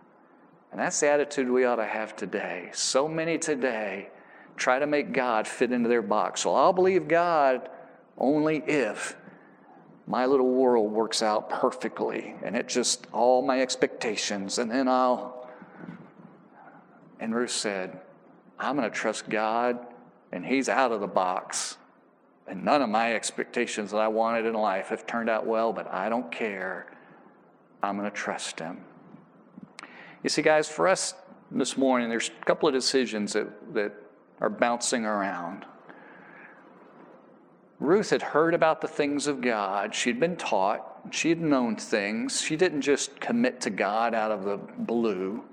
[0.71, 2.69] And that's the attitude we ought to have today.
[2.71, 4.07] So many today
[4.55, 6.45] try to make God fit into their box.
[6.45, 7.67] Well, I'll believe God
[8.17, 9.17] only if
[10.07, 15.49] my little world works out perfectly and it just all my expectations, and then I'll.
[17.19, 17.99] And Ruth said,
[18.57, 19.85] I'm going to trust God,
[20.31, 21.75] and He's out of the box.
[22.47, 25.91] And none of my expectations that I wanted in life have turned out well, but
[25.93, 26.87] I don't care.
[27.83, 28.79] I'm going to trust Him.
[30.23, 31.13] You see, guys, for us
[31.51, 33.93] this morning, there's a couple of decisions that, that
[34.39, 35.65] are bouncing around.
[37.79, 39.93] Ruth had heard about the things of God.
[39.93, 41.09] She'd been taught.
[41.11, 42.41] She had known things.
[42.41, 45.43] She didn't just commit to God out of the blue.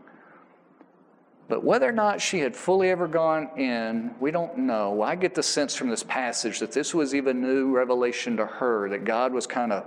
[1.47, 5.03] But whether or not she had fully ever gone in, we don't know.
[5.03, 8.89] I get the sense from this passage that this was even new revelation to her,
[8.89, 9.87] that God was kind of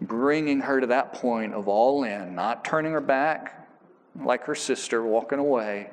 [0.00, 3.68] bringing her to that point of all in, not turning her back,
[4.20, 5.90] like her sister, walking away,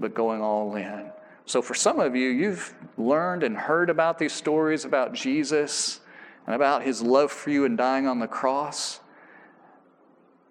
[0.00, 1.10] but going all in.
[1.44, 6.00] So, for some of you, you've learned and heard about these stories about Jesus
[6.46, 9.00] and about his love for you and dying on the cross.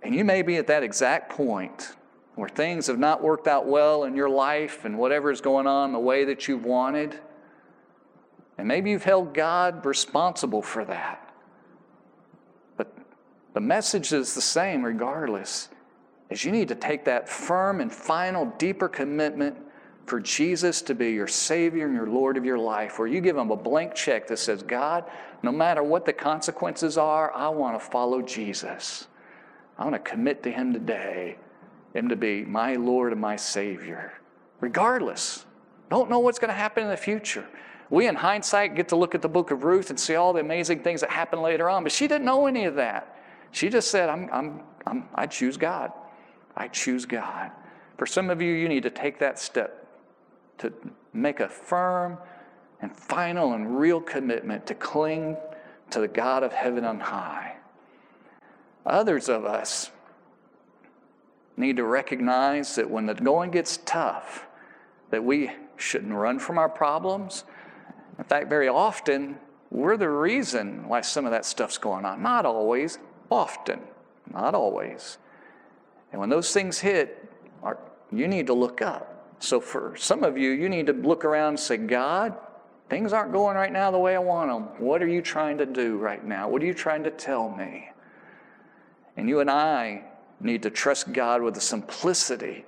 [0.04, 1.96] And you may be at that exact point
[2.38, 5.91] where things have not worked out well in your life and whatever is going on
[5.91, 7.19] the way that you've wanted.
[8.60, 11.34] And maybe you've held God responsible for that.
[12.78, 12.95] But
[13.56, 15.69] the message is the same regardless
[16.30, 19.58] is you need to take that firm and final, deeper commitment
[20.06, 23.35] for Jesus to be your Savior and your Lord of your life, where you give
[23.35, 25.06] Him a blank check that says, God,
[25.42, 29.08] no matter what the consequences are, I want to follow Jesus.
[29.77, 31.38] I want to commit to Him today,
[31.98, 34.13] Him to be my Lord and my Savior,
[34.62, 35.45] regardless.
[35.89, 37.48] Don't know what's going to happen in the future.
[37.89, 40.41] We, in hindsight, get to look at the book of Ruth and see all the
[40.41, 43.17] amazing things that happened later on, but she didn't know any of that.
[43.52, 45.91] She just said, I'm, I'm, I'm, I choose God.
[46.56, 47.50] I choose God.
[47.98, 49.87] For some of you, you need to take that step
[50.60, 50.71] to
[51.13, 52.19] make a firm
[52.79, 55.35] and final and real commitment to cling
[55.89, 57.56] to the God of heaven on high.
[58.85, 59.89] Others of us
[61.58, 64.45] need to recognize that when the going gets tough,
[65.10, 67.43] that we shouldn't run from our problems.
[68.17, 69.37] In fact, very often,
[69.71, 72.21] we're the reason why some of that stuff's going on.
[72.21, 72.99] Not always,
[73.29, 73.81] often,
[74.31, 75.17] not always.
[76.12, 77.23] And when those things hit,
[78.12, 79.35] you need to look up.
[79.39, 82.37] So for some of you, you need to look around and say, God,
[82.89, 84.63] things aren't going right now the way I want them.
[84.83, 86.47] What are you trying to do right now?
[86.47, 87.89] What are you trying to tell me?
[89.17, 90.03] And you and I
[90.40, 92.65] need to trust God with the simplicity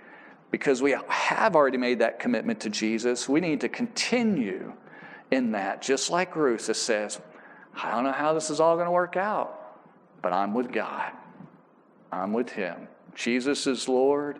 [0.51, 3.30] because we have already made that commitment to Jesus.
[3.30, 4.74] We need to continue
[5.32, 7.20] in that, just like Ruth says,
[7.76, 9.78] I don't know how this is all going to work out,
[10.22, 11.11] but I'm with God.
[12.11, 12.88] I'm with Him.
[13.13, 14.39] Jesus is Lord,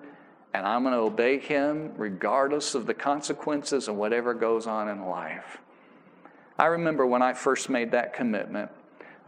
[0.53, 5.05] and I'm going to obey Him regardless of the consequences and whatever goes on in
[5.05, 5.59] life.
[6.57, 8.71] I remember when I first made that commitment,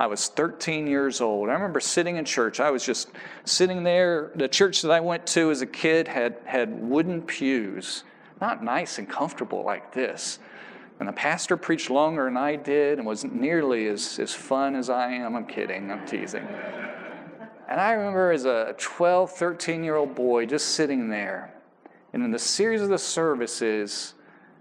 [0.01, 1.47] I was 13 years old.
[1.47, 2.59] I remember sitting in church.
[2.59, 3.09] I was just
[3.45, 4.31] sitting there.
[4.33, 8.03] The church that I went to as a kid had, had wooden pews,
[8.41, 10.39] not nice and comfortable like this.
[10.99, 14.89] And the pastor preached longer than I did and wasn't nearly as, as fun as
[14.89, 15.35] I am.
[15.35, 16.47] I'm kidding, I'm teasing.
[17.69, 21.53] And I remember as a 12, 13 year old boy just sitting there.
[22.13, 24.15] And in the series of the services,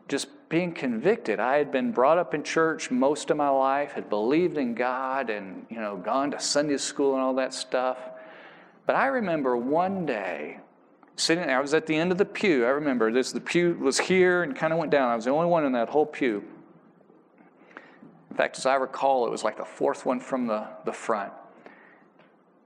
[0.06, 1.38] just being convicted.
[1.40, 5.30] I had been brought up in church most of my life, had believed in God
[5.30, 7.96] and, you know, gone to Sunday school and all that stuff.
[8.84, 10.58] But I remember one day
[11.14, 12.66] sitting there, I was at the end of the pew.
[12.66, 15.08] I remember this, the pew was here and kind of went down.
[15.08, 16.42] I was the only one in that whole pew.
[18.30, 21.32] In fact, as I recall, it was like the fourth one from the, the front.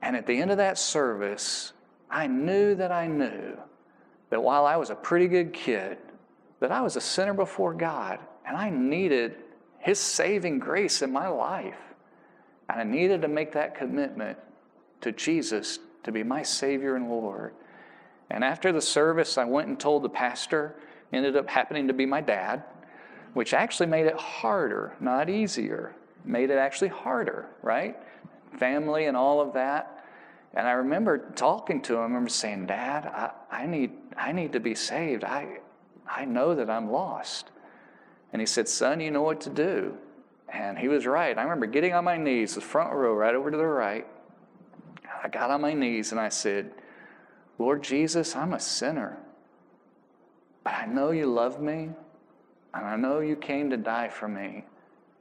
[0.01, 1.75] And at the end of that service,
[2.11, 3.59] I knew that I knew
[4.31, 5.99] that while I was a pretty good kid,
[6.65, 9.37] that I was a sinner before God and I needed
[9.81, 11.77] His saving grace in my life.
[12.71, 14.39] And I needed to make that commitment
[15.03, 17.53] to Jesus to be my Savior and Lord.
[18.31, 20.75] And after the service, I went and told the pastor,
[21.13, 22.65] ended up happening to be my dad,
[23.35, 25.95] which actually made it harder, not easier.
[26.25, 27.95] Made it actually harder, right?
[28.59, 30.03] Family and all of that.
[30.55, 34.55] And I remember talking to him, I remember saying, Dad, I, I, need, I need
[34.55, 35.25] to be saved.
[35.25, 35.59] I,
[36.09, 37.51] I know that I'm lost.
[38.33, 39.97] And he said, Son, you know what to do.
[40.49, 41.37] And he was right.
[41.37, 44.07] I remember getting on my knees, the front row, right over to the right.
[45.23, 46.71] I got on my knees and I said,
[47.59, 49.19] Lord Jesus, I'm a sinner.
[50.65, 51.91] But I know you love me,
[52.73, 54.65] and I know you came to die for me.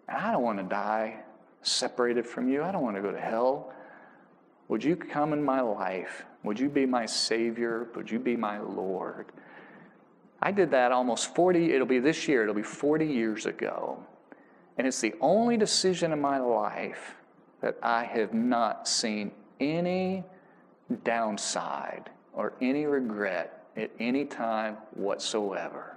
[0.08, 1.20] And I don't want to die
[1.62, 2.64] separated from you.
[2.64, 3.74] I don't want to go to hell.
[4.68, 6.26] Would you come in my life?
[6.44, 7.88] Would you be my Savior?
[7.96, 9.28] Would you be my Lord?
[10.46, 13.98] I did that almost 40, it'll be this year, it'll be 40 years ago.
[14.78, 17.16] And it's the only decision in my life
[17.62, 19.32] that I have not seen
[19.62, 20.26] any
[21.06, 25.96] downside or any regret at any time whatsoever.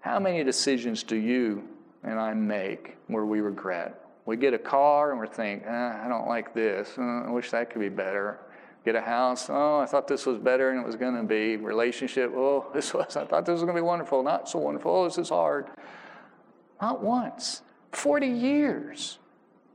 [0.00, 1.62] How many decisions do you
[2.02, 4.04] and I make where we regret?
[4.26, 6.98] We get a car and we think, eh, I don't like this.
[6.98, 8.40] Uh, I wish that could be better
[8.84, 9.48] get a house.
[9.48, 11.56] Oh, I thought this was better than it was going to be.
[11.56, 12.32] Relationship.
[12.34, 13.16] Oh, this was.
[13.16, 14.22] I thought this was going to be wonderful.
[14.22, 14.94] Not so wonderful.
[14.94, 15.66] Oh, this is hard.
[16.80, 17.62] Not once.
[17.92, 19.18] Forty years.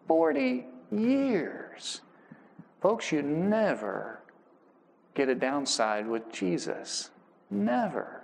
[0.08, 2.02] Forty years.
[2.82, 4.22] Folks, you never
[5.16, 7.10] get a downside with Jesus.
[7.50, 8.22] Never.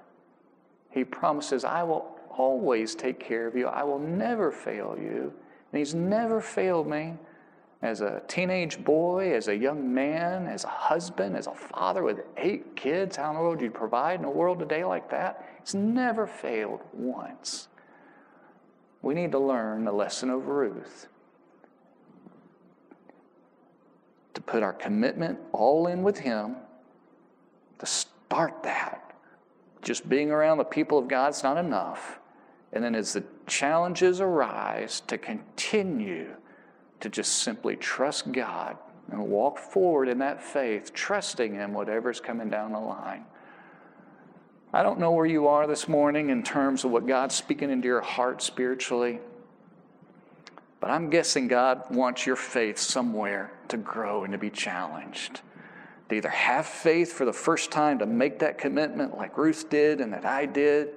[0.91, 3.67] He promises, I will always take care of you.
[3.67, 5.33] I will never fail you.
[5.71, 7.15] And He's never failed me
[7.83, 12.21] as a teenage boy, as a young man, as a husband, as a father with
[12.37, 13.17] eight kids.
[13.17, 15.45] How in the world do you provide in a world today like that?
[15.59, 17.67] It's never failed once.
[19.01, 21.07] We need to learn the lesson of Ruth.
[24.35, 26.55] To put our commitment all in with Him,
[27.79, 29.13] to start that.
[29.81, 32.21] Just being around the people of God is not enough.
[32.71, 36.37] And then as the challenges arise, to continue
[37.03, 38.77] to just simply trust God
[39.11, 43.25] and walk forward in that faith, trusting Him, whatever's coming down the line.
[44.73, 47.89] I don't know where you are this morning in terms of what God's speaking into
[47.89, 49.19] your heart spiritually,
[50.79, 55.41] but I'm guessing God wants your faith somewhere to grow and to be challenged.
[56.07, 59.99] To either have faith for the first time to make that commitment like Ruth did
[59.99, 60.91] and that I did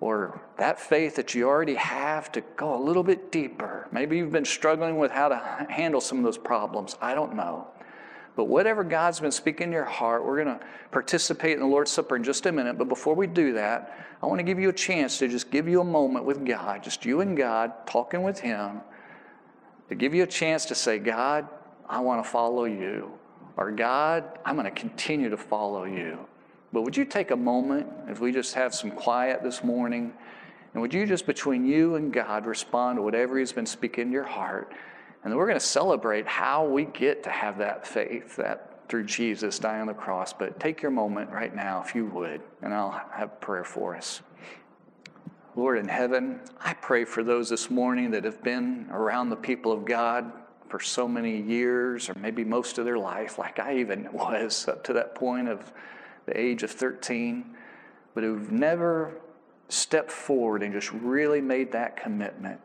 [0.00, 3.86] or that faith that you already have to go a little bit deeper.
[3.92, 6.96] Maybe you've been struggling with how to handle some of those problems.
[7.02, 7.68] I don't know.
[8.34, 11.90] But whatever God's been speaking in your heart, we're going to participate in the Lord's
[11.90, 12.78] Supper in just a minute.
[12.78, 15.68] But before we do that, I want to give you a chance to just give
[15.68, 18.80] you a moment with God, just you and God talking with Him,
[19.90, 21.48] to give you a chance to say, God,
[21.86, 23.12] I want to follow you.
[23.56, 26.18] Or God, I'm going to continue to follow you.
[26.72, 30.12] But would you take a moment if we just have some quiet this morning?
[30.72, 34.12] And would you just between you and God respond to whatever He's been speaking in
[34.12, 34.72] your heart?
[35.22, 39.04] And then we're going to celebrate how we get to have that faith, that through
[39.04, 40.32] Jesus dying on the cross.
[40.32, 44.22] But take your moment right now, if you would, and I'll have prayer for us.
[45.56, 49.72] Lord in heaven, I pray for those this morning that have been around the people
[49.72, 50.32] of God
[50.68, 54.84] for so many years, or maybe most of their life, like I even was up
[54.84, 55.72] to that point of
[56.30, 57.44] the age of 13,
[58.14, 59.20] but who've never
[59.68, 62.60] stepped forward and just really made that commitment.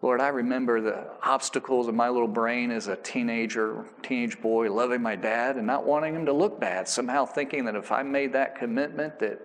[0.00, 5.00] Lord, I remember the obstacles in my little brain as a teenager, teenage boy, loving
[5.00, 8.32] my dad and not wanting him to look bad, somehow thinking that if I made
[8.32, 9.44] that commitment that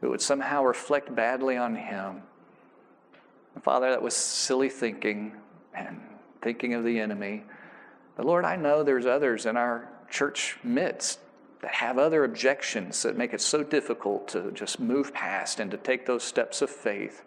[0.00, 2.22] it would somehow reflect badly on him.
[3.54, 5.36] And Father, that was silly thinking
[5.74, 6.00] and
[6.42, 7.44] thinking of the enemy.
[8.16, 11.20] But Lord, I know there's others in our church midst
[11.62, 15.76] that have other objections that make it so difficult to just move past and to
[15.76, 17.24] take those steps of faith.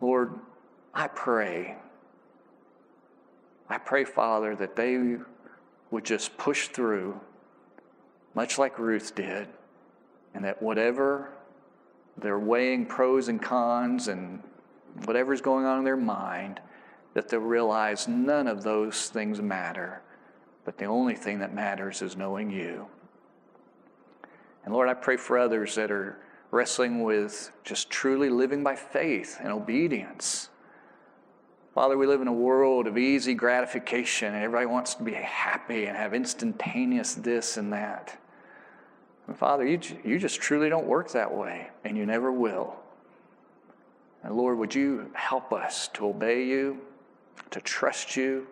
[0.00, 0.32] Lord,
[0.94, 1.76] I pray,
[3.68, 5.16] I pray, Father, that they
[5.90, 7.20] would just push through,
[8.34, 9.48] much like Ruth did,
[10.34, 11.32] and that whatever
[12.16, 14.42] they're weighing pros and cons and
[15.04, 16.60] whatever's going on in their mind,
[17.12, 20.00] that they'll realize none of those things matter
[20.66, 22.88] but the only thing that matters is knowing you.
[24.64, 26.18] And Lord, I pray for others that are
[26.50, 30.48] wrestling with just truly living by faith and obedience.
[31.72, 35.84] Father, we live in a world of easy gratification, and everybody wants to be happy
[35.84, 38.18] and have instantaneous this and that.
[39.28, 42.74] And Father, you, you just truly don't work that way, and you never will.
[44.24, 46.80] And Lord, would you help us to obey you,
[47.52, 48.48] to trust you,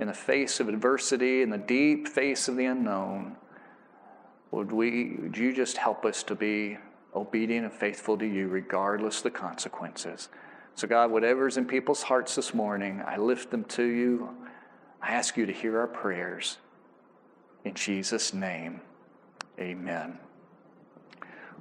[0.00, 3.36] in the face of adversity, in the deep face of the unknown,
[4.50, 6.76] would, we, would you just help us to be
[7.14, 10.28] obedient and faithful to you, regardless of the consequences?
[10.74, 14.30] So, God, whatever's in people's hearts this morning, I lift them to you.
[15.00, 16.58] I ask you to hear our prayers.
[17.64, 18.80] In Jesus' name,
[19.58, 20.18] amen.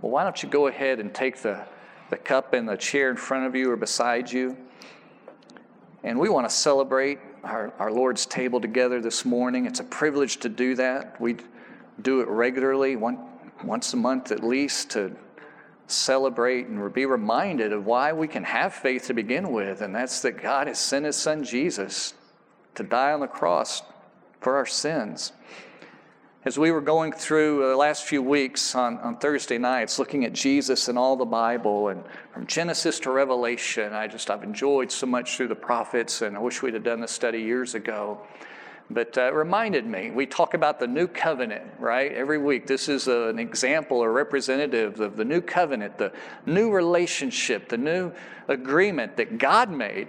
[0.02, 1.64] Well, why don't you go ahead and take the,
[2.10, 4.58] the cup and the chair in front of you or beside you?
[6.04, 9.66] And we want to celebrate our, our Lord's table together this morning.
[9.66, 11.20] It's a privilege to do that.
[11.20, 11.38] We
[12.02, 13.20] do it regularly, one,
[13.64, 15.16] once a month at least, to
[15.88, 20.22] celebrate and be reminded of why we can have faith to begin with, and that's
[20.22, 22.14] that God has sent His Son Jesus
[22.76, 23.84] to die on the cross
[24.40, 25.34] for our sins.
[26.44, 30.34] As we were going through the last few weeks on, on Thursday nights, looking at
[30.34, 35.06] Jesus and all the Bible, and from Genesis to Revelation, I just, I've enjoyed so
[35.06, 38.22] much through the prophets, and I wish we'd have done this study years ago.
[38.90, 42.12] But uh, it reminded me, we talk about the new covenant, right?
[42.12, 42.66] Every week.
[42.66, 46.12] This is a, an example or representative of the new covenant, the
[46.48, 48.12] new relationship, the new
[48.48, 50.08] agreement that God made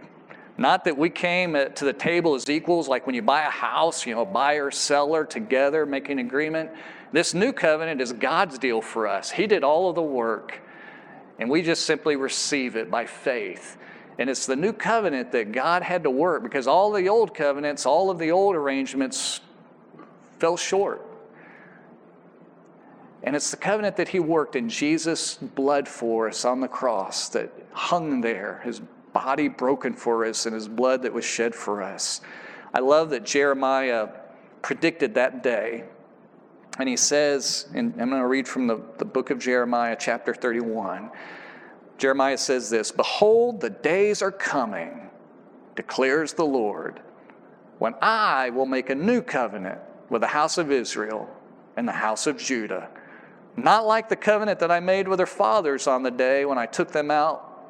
[0.59, 4.07] not that we came to the table as equals, like when you buy a house,
[4.07, 6.70] you know, buyer, seller together, making agreement.
[7.11, 9.30] This new covenant is God's deal for us.
[9.30, 10.61] He did all of the work,
[11.38, 13.78] and we just simply receive it by faith.
[14.18, 17.86] And it's the new covenant that God had to work because all the old covenants,
[17.86, 19.40] all of the old arrangements
[20.38, 21.07] fell short.
[23.22, 27.28] And it's the covenant that He worked in Jesus' blood for us on the cross
[27.30, 28.82] that hung there, His
[29.12, 32.20] body broken for us and his blood that was shed for us.
[32.74, 34.08] I love that Jeremiah
[34.62, 35.84] predicted that day.
[36.78, 40.32] And he says, and I'm going to read from the, the book of Jeremiah, chapter
[40.32, 41.10] 31.
[41.98, 45.10] Jeremiah says this Behold, the days are coming,
[45.76, 47.00] declares the Lord,
[47.78, 51.28] when I will make a new covenant with the house of Israel
[51.76, 52.88] and the house of Judah.
[53.56, 56.64] Not like the covenant that I made with their fathers on the day when I
[56.64, 57.51] took them out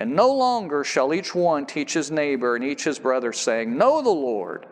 [0.00, 4.00] And no longer shall each one teach his neighbor and each his brother, saying, Know
[4.00, 4.64] the Lord,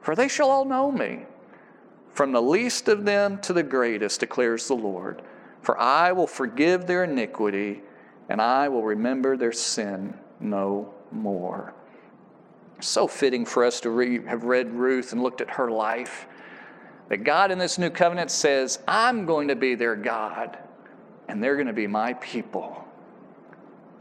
[0.00, 1.26] for they shall all know me.
[2.12, 5.22] From the least of them to the greatest, declares the Lord.
[5.60, 7.82] For I will forgive their iniquity,
[8.28, 11.74] and I will remember their sin no more.
[12.78, 16.28] So fitting for us to re- have read Ruth and looked at her life.
[17.08, 20.58] That God in this new covenant says, I'm going to be their God,
[21.26, 22.86] and they're going to be my people.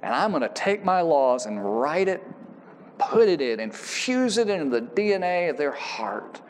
[0.02, 2.24] And I'm going to take my laws and write it,
[2.98, 6.42] put it in, infuse it into the DNA of their heart.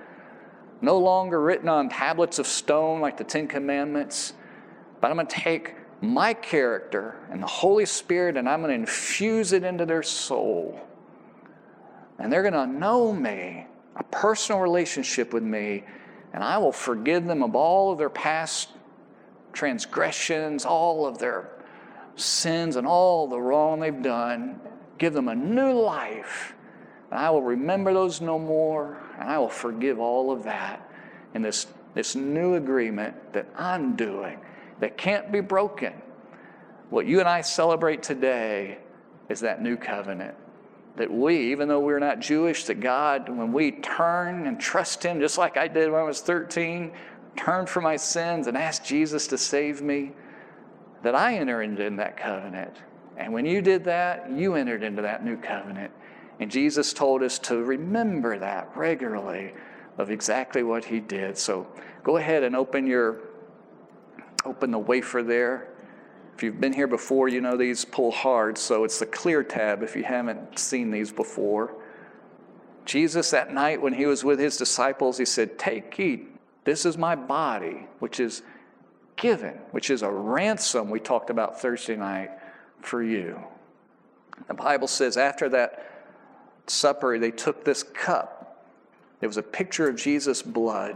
[0.82, 4.34] No longer written on tablets of stone like the Ten Commandments,
[5.02, 8.76] but I'm going to take my character and the Holy Spirit and I'm going to
[8.76, 10.80] infuse it into their soul.
[12.18, 15.84] And they're going to know me, a personal relationship with me,
[16.34, 18.70] and I will forgive them of all of their past
[19.52, 21.50] transgressions, all of their
[22.16, 24.60] sins, and all the wrong they've done.
[24.98, 26.54] Give them a new life.
[27.12, 30.90] And I will remember those no more, and I will forgive all of that
[31.34, 34.40] in this, this new agreement that I'm doing
[34.80, 35.94] that can't be broken.
[36.90, 38.80] What you and I celebrate today
[39.30, 40.36] is that new covenant.
[40.98, 45.20] That we, even though we're not Jewish, that God, when we turn and trust Him,
[45.20, 46.92] just like I did when I was 13,
[47.38, 50.12] turn from my sins and ask Jesus to save me,
[51.04, 52.76] that I enter into that covenant.
[53.18, 55.92] And when you did that, you entered into that new covenant.
[56.40, 59.54] And Jesus told us to remember that regularly
[59.98, 61.38] of exactly what He did.
[61.38, 61.68] So
[62.04, 63.22] go ahead and open your
[64.46, 65.68] open the wafer there.
[66.36, 69.84] If you've been here before, you know these pull hard, so it's the clear tab
[69.84, 71.76] if you haven't seen these before.
[72.86, 76.28] Jesus, that night when he was with his disciples, he said, Take, eat.
[76.64, 78.42] This is my body, which is
[79.20, 82.32] given, which is a ransom we talked about Thursday night
[82.82, 83.40] for you.
[84.48, 85.86] The Bible says after that
[86.68, 88.66] supper, they took this cup.
[89.22, 90.96] It was a picture of Jesus' blood,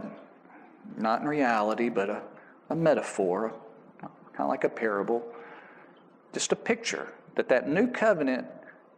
[0.96, 2.22] not in reality, but a
[2.70, 3.52] a metaphor,
[4.00, 5.24] kind of like a parable,
[6.32, 8.46] just a picture that that new covenant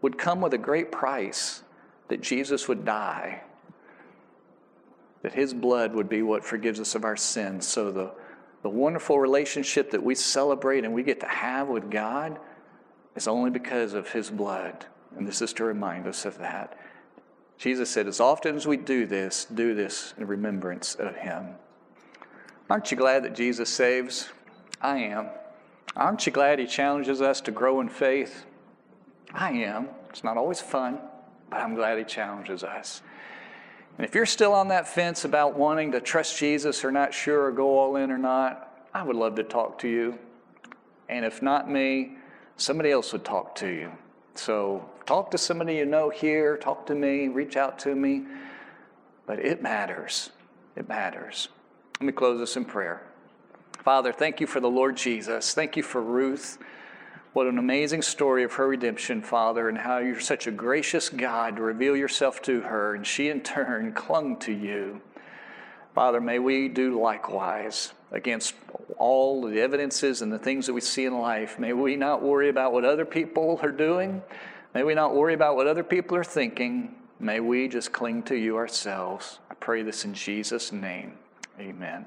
[0.03, 1.63] would come with a great price,
[2.09, 3.43] that Jesus would die,
[5.23, 7.67] that his blood would be what forgives us of our sins.
[7.67, 8.11] So the,
[8.63, 12.39] the wonderful relationship that we celebrate and we get to have with God
[13.15, 14.87] is only because of his blood.
[15.17, 16.79] And this is to remind us of that.
[17.59, 21.55] Jesus said, as often as we do this, do this in remembrance of him.
[22.69, 24.29] Aren't you glad that Jesus saves?
[24.81, 25.29] I am.
[25.97, 28.45] Aren't you glad He challenges us to grow in faith?
[29.33, 29.89] I am.
[30.11, 30.99] It's not always fun,
[31.49, 33.03] but I'm glad He challenges us.
[33.97, 37.47] And if you're still on that fence about wanting to trust Jesus or not sure
[37.47, 40.19] or go all in or not, I would love to talk to you.
[41.09, 42.17] And if not me,
[42.57, 43.93] somebody else would talk to you.
[44.35, 48.25] So talk to somebody you know here, talk to me, reach out to me.
[49.27, 50.31] But it matters.
[50.77, 51.49] It matters.
[52.01, 53.03] Let me close this in prayer.
[53.83, 55.55] Father, thank you for the Lord Jesus.
[55.55, 56.59] Thank you for Ruth.
[57.37, 61.57] What an amazing story of her redemption, Father, and how you're such a gracious God
[61.57, 65.03] to reveal yourself to her, and she in turn clung to you.
[65.95, 68.55] Father, may we do likewise against
[68.97, 71.59] all the evidences and the things that we see in life.
[71.59, 74.23] May we not worry about what other people are doing.
[74.73, 76.95] May we not worry about what other people are thinking.
[77.21, 79.41] May we just cling to you ourselves.
[79.51, 81.19] I pray this in Jesus' name.
[81.61, 82.07] Amen.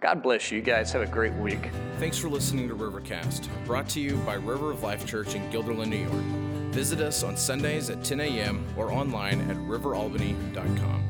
[0.00, 0.62] God bless you.
[0.62, 1.68] Guys have a great week.
[1.98, 5.88] Thanks for listening to Rivercast, brought to you by River of Life Church in Guilderland,
[5.88, 6.72] New York.
[6.72, 8.64] Visit us on Sundays at 10 a.m.
[8.76, 11.09] or online at riveralbany.com.